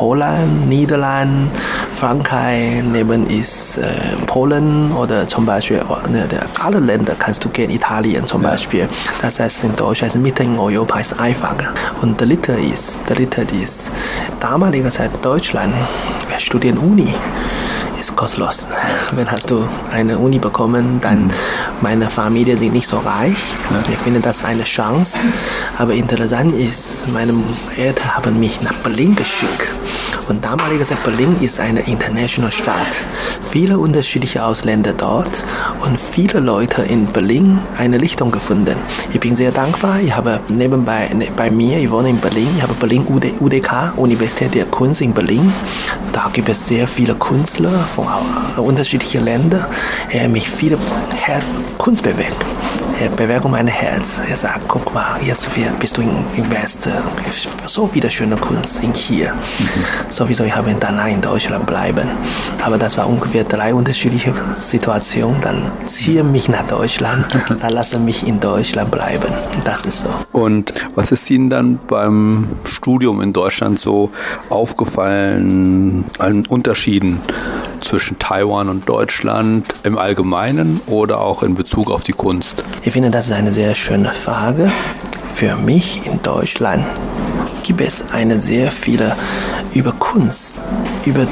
Holland, 0.02 0.68
Niederlande, 0.68 1.50
Frankreich, 1.94 2.82
neben 2.84 3.28
ist 3.30 3.78
äh, 3.78 3.86
Polen 4.26 4.92
oder 4.94 5.28
zum 5.28 5.46
Beispiel 5.46 5.82
ne, 6.10 6.28
alle 6.64 6.80
Länder 6.80 7.14
kannst 7.18 7.46
du 7.46 7.50
gehen, 7.50 7.70
Italien 7.70 8.26
zum 8.26 8.42
Beispiel. 8.42 8.90
Das 9.22 9.40
heißt, 9.40 9.66
in 9.66 9.76
Deutschland, 9.76 10.16
mitten 10.16 10.54
in 10.54 10.60
Europa 10.60 11.00
ist 11.00 11.20
einfacher. 11.20 11.74
Und 12.02 12.20
der 12.20 12.28
dritte 12.28 12.54
ist, 12.54 13.02
der 13.08 13.18
dritte 13.18 13.46
ist, 13.56 13.92
damaliger 14.40 14.90
Zeit 14.90 15.12
Deutschland, 15.22 15.74
wir 16.28 16.40
studieren 16.40 16.80
Uni 16.80 17.14
ist 18.02 18.16
kostenlos. 18.16 18.68
Wenn 19.14 19.30
hast 19.32 19.50
du 19.52 19.68
eine 19.92 20.18
Uni 20.18 20.40
bekommen, 20.40 21.00
dann 21.02 21.26
mhm. 21.26 21.32
meine 21.82 22.08
Familie 22.08 22.58
sind 22.58 22.74
nicht 22.74 22.88
so 22.88 22.98
reich. 22.98 23.38
Ja. 23.70 23.94
Ich 23.94 24.00
finde 24.00 24.20
das 24.20 24.44
eine 24.44 24.64
Chance. 24.64 25.20
Aber 25.78 25.94
interessant 25.94 26.56
ist, 26.56 27.08
meine 27.14 27.34
Eltern 27.78 28.16
haben 28.16 28.40
mich 28.40 28.62
nach 28.62 28.74
Berlin 28.84 29.16
geschickt. 29.16 29.68
Und 30.28 30.44
damaliger 30.44 30.86
Zeit 30.86 31.04
Berlin 31.04 31.36
ist 31.42 31.60
eine 31.60 31.82
international 31.82 32.52
Stadt. 32.52 32.88
Viele 33.50 33.78
unterschiedliche 33.80 34.44
Ausländer 34.44 34.94
dort 34.94 35.44
und 35.84 36.00
viele 36.00 36.40
Leute 36.40 36.84
in 36.84 37.08
Berlin 37.08 37.60
eine 37.78 37.98
Lichtung 37.98 38.32
gefunden. 38.32 38.76
Ich 39.14 39.20
bin 39.20 39.36
sehr 39.36 39.52
dankbar. 39.52 40.00
Ich 40.02 40.16
habe 40.16 40.40
nebenbei 40.48 41.10
ne, 41.14 41.28
bei 41.36 41.52
mir, 41.52 41.80
ich 41.80 41.92
wohne 41.92 42.10
in 42.10 42.20
Berlin, 42.20 42.48
ich 42.56 42.64
habe 42.64 42.74
Berlin 42.76 43.06
UDK, 43.40 43.94
Universität 43.98 44.54
der 44.54 44.66
Kunst 44.66 45.02
in 45.02 45.14
Berlin. 45.14 45.52
Da 46.14 46.30
gibt 46.32 46.50
es 46.50 46.68
sehr 46.68 46.88
viele 46.88 47.16
Künstler 47.16 47.72
von 47.72 48.06
unterschiedlichen 48.58 49.26
Ländern, 49.26 49.66
er 50.10 50.28
mich 50.30 50.50
viele 50.50 50.78
Kunst 51.78 52.04
bewegt. 52.04 52.40
Er 53.02 53.10
Bewegung 53.10 53.52
mein 53.52 53.68
Herz. 53.68 54.22
Er 54.30 54.36
sagt, 54.36 54.68
guck 54.68 54.94
mal, 54.94 55.20
jetzt 55.26 55.48
bist 55.80 55.98
du 55.98 56.02
im 56.02 56.52
Westen. 56.52 56.94
So 57.66 57.88
viele 57.88 58.12
schöne 58.12 58.36
Kunst 58.38 58.76
sind 58.76 58.96
hier. 58.96 59.34
Mhm. 59.34 60.10
Sowieso, 60.10 60.44
ich 60.44 60.56
habe 60.56 60.76
danach 60.80 61.08
in 61.08 61.20
Deutschland 61.20 61.66
bleiben. 61.66 62.08
Aber 62.64 62.78
das 62.78 62.98
war 62.98 63.10
ungefähr 63.10 63.44
drei 63.44 63.74
unterschiedliche 63.74 64.34
Situationen. 64.60 65.42
Dann 65.42 65.72
ziehe 65.88 66.24
mich 66.24 66.48
nach 66.48 66.68
Deutschland, 66.68 67.26
dann 67.62 67.74
lasse 67.74 67.98
mich 67.98 68.28
in 68.28 68.40
Deutschland 68.40 68.92
bleiben. 68.92 69.34
Das 69.64 69.84
ist 69.86 70.02
so. 70.02 70.10
Und 70.32 70.74
was 70.94 71.12
ist 71.12 71.30
Ihnen 71.32 71.50
dann 71.50 71.80
beim 71.88 72.50
Studium 72.66 73.22
in 73.22 73.34
Deutschland 73.34 73.80
so 73.80 74.12
aufgefallen 74.50 76.06
an 76.20 76.46
Unterschieden 76.46 77.20
zwischen 77.82 78.20
Taiwan 78.20 78.70
und 78.70 78.88
Deutschland 78.88 79.66
im 79.84 79.98
Allgemeinen 79.98 80.80
oder 80.88 81.22
auch 81.22 81.44
in 81.44 81.56
Bezug 81.56 81.92
auf 81.92 82.04
die 82.04 82.14
Kunst? 82.14 82.64
Ich 82.84 82.94
finde, 82.94 83.10
das 83.10 83.28
ist 83.28 83.34
eine 83.34 83.52
sehr 83.52 83.76
schöne 83.76 84.12
Frage. 84.12 84.72
Für 85.36 85.56
mich 85.56 86.06
in 86.06 86.22
Deutschland 86.22 86.86
gibt 87.64 87.82
es 87.82 88.04
eine 88.12 88.38
sehr 88.38 88.72
viele 88.72 89.16
über 89.74 89.94
Kunst, 89.94 90.62
über 91.06 91.26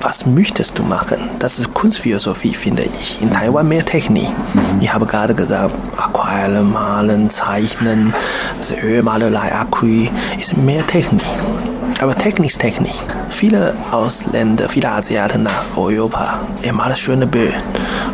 was 0.00 0.26
möchtest 0.26 0.78
du 0.78 0.82
machen. 0.82 1.18
Das 1.38 1.58
ist 1.58 1.72
Kunstphilosophie, 1.72 2.54
finde 2.54 2.84
ich. 3.00 3.20
In 3.22 3.30
Taiwan 3.30 3.68
mehr 3.68 3.84
Technik. 3.84 4.28
Mhm. 4.28 4.80
Ich 4.80 4.92
habe 4.92 5.06
gerade 5.06 5.34
gesagt, 5.34 5.74
Aquarelle 5.96 6.62
malen, 6.62 7.30
zeichnen, 7.30 8.14
Ölmalerei, 8.82 9.52
Acryl 9.52 10.10
ist 10.38 10.56
mehr 10.56 10.86
Technik. 10.86 11.22
Aber 11.98 12.14
Technik 12.14 12.50
ist 12.50 12.60
Technik. 12.60 12.92
Viele 13.30 13.74
Ausländer, 13.90 14.68
viele 14.68 14.90
Asiaten 14.90 15.44
nach 15.44 15.76
Europa, 15.76 16.40
er 16.62 16.74
malt 16.74 16.98
schöne 16.98 17.26
Bilder. 17.26 17.56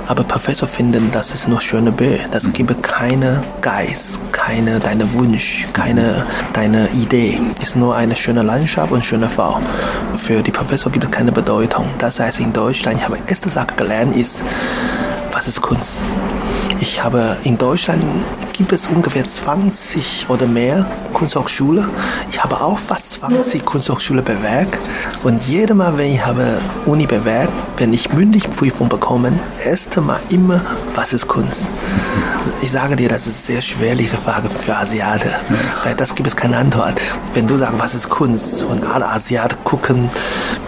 Aber 0.06 0.22
Professor 0.22 0.68
finden, 0.68 1.10
das 1.10 1.34
ist 1.34 1.48
nur 1.48 1.60
schöne 1.60 1.90
Bilder. 1.90 2.24
Das 2.30 2.52
gibt 2.52 2.80
keine 2.82 3.42
Geist, 3.60 4.20
keine 4.30 4.78
deine 4.78 5.12
Wunsch, 5.14 5.66
keine 5.72 6.24
deine 6.52 6.88
Idee. 6.90 7.40
Ist 7.60 7.74
nur 7.74 7.96
eine 7.96 8.14
schöne 8.14 8.42
Landschaft 8.42 8.92
und 8.92 9.04
schöne 9.04 9.28
Frau. 9.28 9.58
Für 10.16 10.42
die 10.42 10.52
Professor 10.52 10.92
gibt 10.92 11.04
es 11.04 11.10
keine 11.10 11.32
Bedeutung. 11.32 11.88
Das 11.98 12.20
heißt, 12.20 12.38
in 12.38 12.52
Deutschland, 12.52 12.98
ich 12.98 13.04
habe 13.04 13.18
erste 13.26 13.48
Sache 13.48 13.74
gelernt, 13.76 14.14
ist, 14.14 14.44
was 15.32 15.48
ist 15.48 15.60
Kunst? 15.60 16.04
Ich 16.78 17.02
habe 17.02 17.36
in 17.42 17.58
Deutschland 17.58 18.04
gibt 18.62 18.74
es 18.74 18.86
ungefähr 18.86 19.26
20 19.26 20.26
oder 20.28 20.46
mehr 20.46 20.86
Kunsthochschule. 21.12 21.88
Ich 22.30 22.44
habe 22.44 22.60
auch 22.60 22.78
fast 22.78 23.10
20 23.14 23.64
Kunsthochschule 23.64 24.22
bewerkt. 24.22 24.78
Und 25.24 25.44
jedes 25.44 25.76
Mal, 25.76 25.96
wenn 25.98 26.12
ich 26.12 26.26
habe 26.26 26.58
Uni 26.84 27.06
bewerkt, 27.06 27.52
wenn 27.76 27.92
ich 27.92 28.12
mündlich 28.12 28.50
Prüfung 28.50 28.88
bekomme, 28.88 29.32
erste 29.64 30.00
Mal 30.00 30.18
immer, 30.30 30.60
was 30.96 31.12
ist 31.12 31.28
Kunst? 31.28 31.68
Ich 32.60 32.72
sage 32.72 32.96
dir, 32.96 33.08
das 33.08 33.28
ist 33.28 33.48
eine 33.48 33.54
sehr 33.54 33.62
schwierige 33.62 34.16
Frage 34.16 34.50
für 34.50 34.76
Asiaten, 34.76 35.30
weil 35.84 35.94
das 35.94 36.16
gibt 36.16 36.26
es 36.26 36.34
keine 36.34 36.56
Antwort. 36.56 37.02
Wenn 37.34 37.46
du 37.46 37.56
sagst, 37.56 37.74
was 37.78 37.94
ist 37.94 38.08
Kunst? 38.08 38.62
Und 38.64 38.84
alle 38.84 39.08
Asiaten 39.08 39.56
gucken 39.62 40.10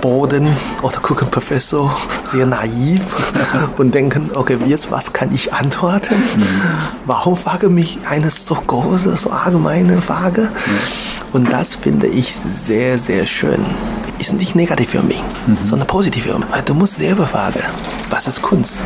Boden 0.00 0.48
oder 0.82 0.98
gucken 1.00 1.28
Professor 1.30 1.96
sehr 2.22 2.46
naiv 2.46 3.02
und 3.76 3.92
denken, 3.92 4.30
okay, 4.34 4.58
jetzt 4.66 4.92
was 4.92 5.12
kann 5.12 5.34
ich 5.34 5.52
antworten? 5.52 6.14
Mhm. 6.14 6.62
Warum 7.06 7.36
frage 7.36 7.70
mich 7.70 7.98
eine 8.08 8.30
so 8.30 8.54
große, 8.54 9.16
so 9.16 9.30
allgemeine 9.30 10.00
Frage? 10.00 10.48
Und 11.34 11.52
das 11.52 11.74
finde 11.74 12.06
ich 12.06 12.32
sehr, 12.32 12.96
sehr 12.96 13.26
schön. 13.26 13.58
Ist 14.20 14.34
nicht 14.34 14.54
negativ 14.54 14.90
für 14.90 15.02
mich, 15.02 15.20
mhm. 15.48 15.58
sondern 15.64 15.88
positiv 15.88 16.26
für 16.26 16.38
mich. 16.38 16.48
Weil 16.48 16.62
du 16.62 16.74
musst 16.74 16.94
selber 16.94 17.26
fragen, 17.26 17.58
was 18.08 18.28
ist 18.28 18.40
Kunst? 18.40 18.84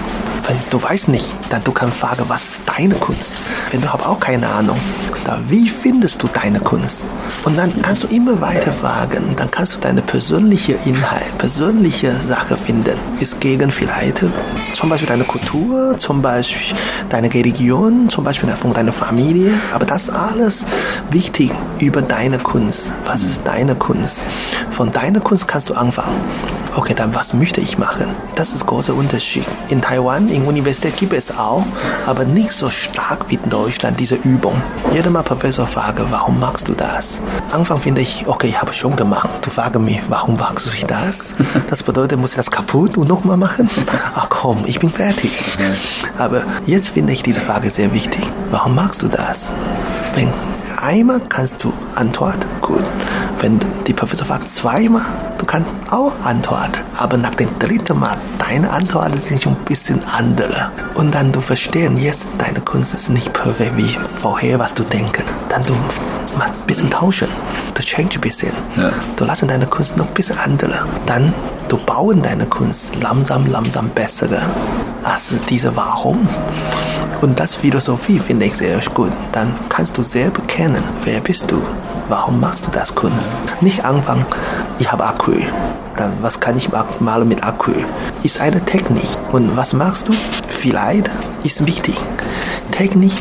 Wenn 0.49 0.57
du 0.71 0.83
weißt 0.83 1.09
nicht, 1.09 1.27
dann 1.51 1.63
du 1.63 1.73
kannst 1.73 1.99
fragen, 1.99 2.25
was 2.29 2.49
ist 2.49 2.63
deine 2.65 2.95
Kunst? 2.95 3.37
Wenn 3.71 3.83
du 3.83 3.93
hast 3.93 4.07
auch 4.07 4.19
keine 4.19 4.49
Ahnung, 4.49 4.79
dann 5.27 5.45
wie 5.51 5.69
findest 5.69 6.23
du 6.23 6.29
deine 6.33 6.59
Kunst? 6.59 7.07
Und 7.45 7.59
dann 7.59 7.71
kannst 7.83 8.05
du 8.05 8.07
immer 8.07 8.41
weiter 8.41 8.73
fragen, 8.73 9.35
dann 9.37 9.51
kannst 9.51 9.75
du 9.75 9.81
deine 9.81 10.01
persönliche 10.01 10.79
Inhalt, 10.87 11.37
persönliche 11.37 12.17
Sache 12.17 12.57
finden. 12.57 12.97
Ist 13.21 13.43
gegen 13.43 13.71
vielleicht 13.71 14.25
zum 14.73 14.89
Beispiel 14.89 15.09
deine 15.09 15.25
Kultur, 15.25 15.99
zum 15.99 16.23
Beispiel 16.23 16.75
deine 17.11 17.35
Religion, 17.35 18.09
zum 18.09 18.25
Beispiel 18.25 18.49
von 18.57 18.73
deiner 18.73 18.93
Familie, 18.93 19.53
aber 19.75 19.85
das 19.85 20.09
alles 20.09 20.65
wichtig 21.11 21.53
über 21.79 22.01
deine 22.01 22.39
Kunst. 22.39 22.95
Was 23.05 23.23
ist 23.23 23.43
deine 23.45 23.75
Kunst? 23.75 24.23
Von 24.71 24.93
deiner 24.93 25.21
Kunst 25.21 25.47
kannst 25.47 25.69
du 25.69 25.75
anfangen 25.75 26.17
okay, 26.79 26.95
dann 26.95 27.13
was 27.15 27.35
möchte 27.35 27.61
ich 27.61 27.77
machen? 27.77 28.07
Das 28.37 28.53
ist 28.53 28.67
großer 28.67 28.95
Unterschied. 28.95 29.45
In 29.69 29.83
Taiwan, 29.83 30.29
in 30.29 30.38
Universität 30.47 30.97
gibt 30.97 31.13
es 31.13 31.31
auch, 31.37 31.65
aber 32.07 32.25
nicht 32.25 32.53
so 32.53 32.71
stark 32.71 33.29
wie 33.29 33.39
in 33.43 33.51
Deutschland, 33.51 33.99
diese 33.99 34.17
Übung. 34.17 34.61
Jeder 34.93 35.11
Mal 35.11 35.23
Professor 35.23 35.67
frage, 35.67 36.05
warum 36.11 36.39
machst 36.41 36.69
du 36.69 36.75
das? 36.75 37.21
Anfang 37.51 37.79
finde 37.79 38.01
ich, 38.01 38.25
okay, 38.27 38.49
ich 38.49 38.61
habe 38.61 38.73
schon 38.73 38.97
gemacht. 38.97 39.29
Du 39.43 39.51
fragst 39.51 39.79
mich, 39.81 40.01
warum 40.09 40.37
machst 40.37 40.67
du 40.67 40.87
das? 40.87 41.35
Das 41.69 41.83
bedeutet, 41.83 42.19
muss 42.19 42.31
ich 42.31 42.37
das 42.37 42.51
kaputt 42.51 42.97
und 42.97 43.09
nochmal 43.09 43.37
machen? 43.37 43.71
Ach 44.15 44.29
komm, 44.29 44.65
ich 44.67 44.79
bin 44.79 44.91
fertig. 44.91 45.33
Aber 46.19 46.43
jetzt 46.67 46.89
finde 46.89 47.13
ich 47.13 47.23
diese 47.23 47.41
Frage 47.41 47.71
sehr 47.71 47.93
wichtig. 47.93 48.25
Warum 48.51 48.75
machst 48.75 49.03
du 49.03 49.09
das? 49.09 49.53
Wenn 50.15 50.33
einmal 50.81 51.21
kannst 51.29 51.63
du 51.65 51.73
antworten, 51.95 52.47
gut. 52.61 52.85
Wenn 53.41 53.61
die 53.87 53.93
Professor 53.93 54.27
fragt 54.27 54.49
zweimal, 54.49 55.03
du 55.39 55.47
kannst 55.47 55.71
auch 55.91 56.13
antworten. 56.25 56.83
Aber 56.97 57.17
nach 57.17 57.35
dem 57.37 57.49
dritten 57.61 58.01
Mal, 58.01 58.17
deine 58.39 58.69
Antworten 58.71 59.17
sind 59.17 59.41
schon 59.41 59.53
ein 59.53 59.65
bisschen 59.65 60.03
andere. 60.07 60.73
Und 60.95 61.15
dann 61.15 61.31
du 61.31 61.41
verstehen, 61.41 61.97
jetzt 61.97 62.27
deine 62.39 62.61
Kunst 62.61 62.95
ist 62.95 63.11
nicht 63.11 63.33
perfekt 63.33 63.77
wie 63.77 63.97
vorher, 64.21 64.59
was 64.59 64.75
du 64.75 64.83
denkst. 64.83 65.23
Dann 65.49 65.63
du 65.63 65.73
machst 66.37 66.53
ein 66.53 66.67
bisschen 66.67 66.91
tauschen. 66.91 67.29
Du 67.75 67.83
change 67.83 68.17
ein 68.17 68.21
bisschen. 68.21 68.53
Ja. 68.77 68.91
Du 69.15 69.25
lässt 69.25 69.49
deine 69.49 69.67
Kunst 69.67 69.97
noch 69.97 70.09
ein 70.09 70.15
bisschen 70.15 70.39
andere. 70.39 70.85
Dann 71.07 71.33
du 71.69 71.77
bauen 71.77 72.21
deine 72.23 72.47
Kunst 72.47 73.01
langsam, 73.01 73.47
langsam 73.47 73.89
besser 73.91 74.27
als 75.05 75.33
diese 75.49 75.77
Warum. 75.77 76.29
Und 77.21 77.39
das 77.39 77.55
Philosophie 77.55 78.19
finde 78.19 78.47
ich 78.47 78.57
sehr 78.57 78.81
gut. 78.95 79.13
Dann 79.31 79.55
kannst 79.69 79.97
du 79.97 80.03
selber 80.03 80.43
kennen, 80.49 80.83
wer 81.05 81.21
bist 81.21 81.49
du 81.53 81.63
Warum 82.09 82.41
machst 82.41 82.67
du 82.67 82.71
das 82.71 82.95
Kunst? 82.95 83.39
Nicht 83.61 83.85
anfangen, 83.85 84.25
ich 84.79 84.91
habe 84.91 85.05
Acryl. 85.05 85.47
Dann, 85.97 86.13
was 86.23 86.41
kann 86.41 86.57
ich 86.57 86.71
malen 87.01 87.29
mit 87.29 87.45
Acryl? 87.45 87.85
Ist 88.23 88.41
eine 88.41 88.65
Technik. 88.65 89.09
Und 89.31 89.57
was 89.59 89.75
machst 89.75 90.09
du? 90.09 90.15
Vielleicht 90.49 91.11
ist 91.45 91.67
wichtig. 91.67 91.97
Technik 92.71 93.13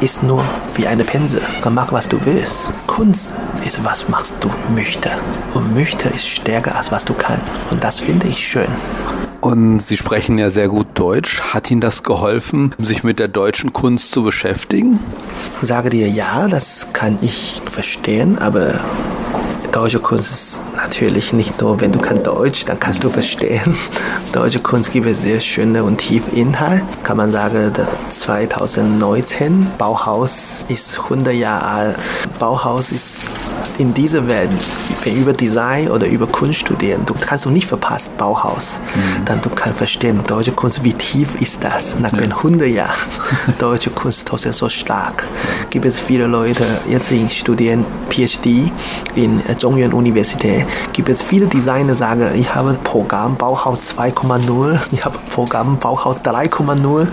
ist 0.00 0.22
nur 0.22 0.44
wie 0.74 0.86
eine 0.86 1.04
Pinsel. 1.04 1.40
Mach, 1.70 1.92
was 1.92 2.08
du 2.08 2.18
willst. 2.26 2.72
Kunst 2.86 3.32
ist, 3.64 3.82
was 3.84 4.08
machst 4.10 4.36
du 4.40 4.50
möchte. 4.74 5.10
Und 5.54 5.74
möchte 5.74 6.10
ist 6.10 6.26
stärker 6.26 6.76
als 6.76 6.92
was 6.92 7.06
du 7.06 7.14
kannst. 7.14 7.46
Und 7.70 7.82
das 7.82 7.98
finde 7.98 8.26
ich 8.26 8.46
schön. 8.46 8.68
Und 9.40 9.80
Sie 9.80 9.96
sprechen 9.96 10.38
ja 10.38 10.50
sehr 10.50 10.68
gut 10.68 10.86
Deutsch. 10.94 11.40
Hat 11.40 11.70
Ihnen 11.70 11.80
das 11.80 12.02
geholfen, 12.02 12.74
sich 12.78 13.04
mit 13.04 13.18
der 13.18 13.28
deutschen 13.28 13.72
Kunst 13.72 14.12
zu 14.12 14.22
beschäftigen? 14.22 14.98
Ich 15.62 15.68
sage 15.68 15.90
dir 15.90 16.08
ja, 16.08 16.48
das 16.48 16.88
kann 16.92 17.18
ich 17.22 17.62
verstehen, 17.70 18.38
aber 18.38 18.80
deutsche 19.76 20.00
Kunst 20.00 20.32
ist 20.32 20.60
natürlich 20.74 21.34
nicht 21.34 21.60
nur, 21.60 21.78
wenn 21.82 21.92
du 21.92 21.98
kannst 21.98 22.26
Deutsch, 22.26 22.64
dann 22.64 22.80
kannst 22.80 23.04
du 23.04 23.10
verstehen. 23.10 23.76
Deutsche 24.32 24.58
Kunst 24.58 24.90
gibt 24.90 25.06
es 25.06 25.20
sehr 25.20 25.38
schöne 25.38 25.84
und 25.84 25.98
tiefe 25.98 26.30
Inhalt. 26.34 26.82
Kann 27.02 27.18
man 27.18 27.30
sagen, 27.30 27.70
2019 28.08 29.66
Bauhaus 29.76 30.64
ist 30.68 30.98
100 30.98 31.34
Jahre 31.34 31.66
alt. 31.66 31.96
Bauhaus 32.38 32.90
ist 32.90 33.26
in 33.76 33.92
dieser 33.92 34.26
Welt, 34.30 34.48
wenn 35.04 35.16
über 35.16 35.34
Design 35.34 35.90
oder 35.90 36.06
über 36.06 36.26
Kunst 36.26 36.60
studieren, 36.60 37.02
du 37.04 37.12
kannst 37.12 37.44
du 37.44 37.50
nicht 37.50 37.66
verpassen 37.66 38.12
Bauhaus. 38.16 38.80
Mhm. 38.94 39.24
Dann 39.26 39.42
du 39.42 39.50
kannst 39.50 39.76
verstehen, 39.76 40.20
deutsche 40.26 40.52
Kunst, 40.52 40.82
wie 40.84 40.94
tief 40.94 41.38
ist 41.40 41.62
das? 41.62 41.98
Nach 41.98 42.12
ja. 42.12 42.20
den 42.20 42.32
100 42.32 42.68
Jahren 42.68 42.94
deutsche 43.58 43.90
Kunst 43.90 44.32
ist 44.32 44.54
so 44.54 44.70
stark. 44.70 45.26
Gibt 45.68 45.84
es 45.84 46.00
viele 46.00 46.26
Leute, 46.26 46.64
jetzt 46.88 47.12
studieren 47.30 47.84
PhD 48.08 48.72
in 49.16 49.40
Zhongyuan 49.58 49.92
Universität, 49.92 50.66
gibt 50.92 51.08
es 51.08 51.22
viele 51.22 51.46
Designer, 51.46 51.92
die 51.92 51.98
sagen, 51.98 52.30
ich 52.34 52.54
habe 52.54 52.74
Programm 52.84 53.36
Bauhaus 53.36 53.94
2,0, 53.96 54.78
ich 54.92 55.04
habe 55.04 55.18
Programm 55.34 55.78
Bauhaus 55.78 56.18
3,0, 56.18 57.08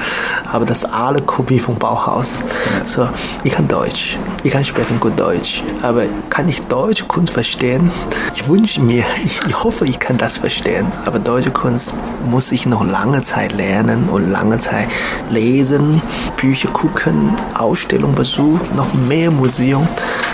aber 0.52 0.66
das 0.66 0.80
ist 0.80 0.86
alle 0.86 1.22
Kopie 1.22 1.60
von 1.60 1.76
Bauhaus. 1.76 2.40
So, 2.86 3.08
ich 3.44 3.54
kann 3.54 3.68
Deutsch, 3.68 4.18
ich 4.44 4.52
kann 4.52 4.64
sprechen 4.64 5.00
gut 5.00 5.20
Deutsch, 5.20 5.64
aber 5.82 6.04
kann 6.30 6.48
ich 6.48 6.62
deutsche 6.64 7.06
Kunst 7.06 7.34
verstehen? 7.34 7.92
Ich 8.36 8.48
wünsche 8.48 8.82
mir, 8.82 9.06
ich, 9.24 9.40
ich 9.48 9.64
hoffe, 9.64 9.86
ich 9.88 10.00
kann 10.00 10.18
das 10.18 10.38
verstehen, 10.38 10.86
aber 11.06 11.20
deutsche 11.20 11.52
Kunst 11.52 11.94
muss 12.30 12.52
ich 12.52 12.66
noch 12.66 12.86
lange 12.86 13.22
Zeit 13.22 13.54
lernen 13.54 14.10
und 14.10 14.30
lange 14.30 14.60
Zeit 14.60 14.88
lesen, 15.30 16.02
Bücher 16.38 16.70
gucken, 16.70 17.36
Ausstellungen 17.54 18.16
besuchen, 18.16 18.76
noch 18.76 18.94
mehr 18.94 19.32
Museum, 19.32 19.88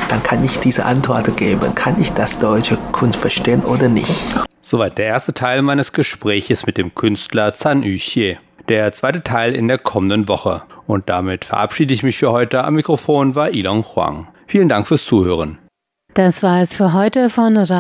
dann 0.09 0.23
kann 0.23 0.43
ich 0.43 0.59
diese 0.59 0.85
Antworten 0.85 1.35
geben. 1.35 1.58
Kann 1.67 2.01
ich 2.01 2.11
das 2.13 2.39
deutsche 2.39 2.77
Kunst 2.91 3.17
verstehen 3.17 3.63
oder 3.63 3.89
nicht? 3.89 4.25
Soweit 4.61 4.97
der 4.97 5.05
erste 5.05 5.33
Teil 5.33 5.61
meines 5.61 5.93
Gespräches 5.93 6.65
mit 6.65 6.77
dem 6.77 6.93
Künstler 6.93 7.53
Zan 7.53 7.83
Yuxie. 7.83 8.37
Der 8.67 8.91
zweite 8.93 9.23
Teil 9.23 9.55
in 9.55 9.67
der 9.67 9.79
kommenden 9.79 10.27
Woche. 10.27 10.61
Und 10.85 11.09
damit 11.09 11.45
verabschiede 11.45 11.93
ich 11.93 12.03
mich 12.03 12.17
für 12.17 12.31
heute. 12.31 12.63
Am 12.63 12.75
Mikrofon 12.75 13.33
war 13.35 13.53
Ilon 13.53 13.83
Huang. 13.83 14.27
Vielen 14.45 14.69
Dank 14.69 14.87
fürs 14.87 15.05
Zuhören. 15.05 15.57
Das 16.13 16.43
war 16.43 16.61
es 16.61 16.75
für 16.75 16.93
heute 16.93 17.29
von 17.29 17.55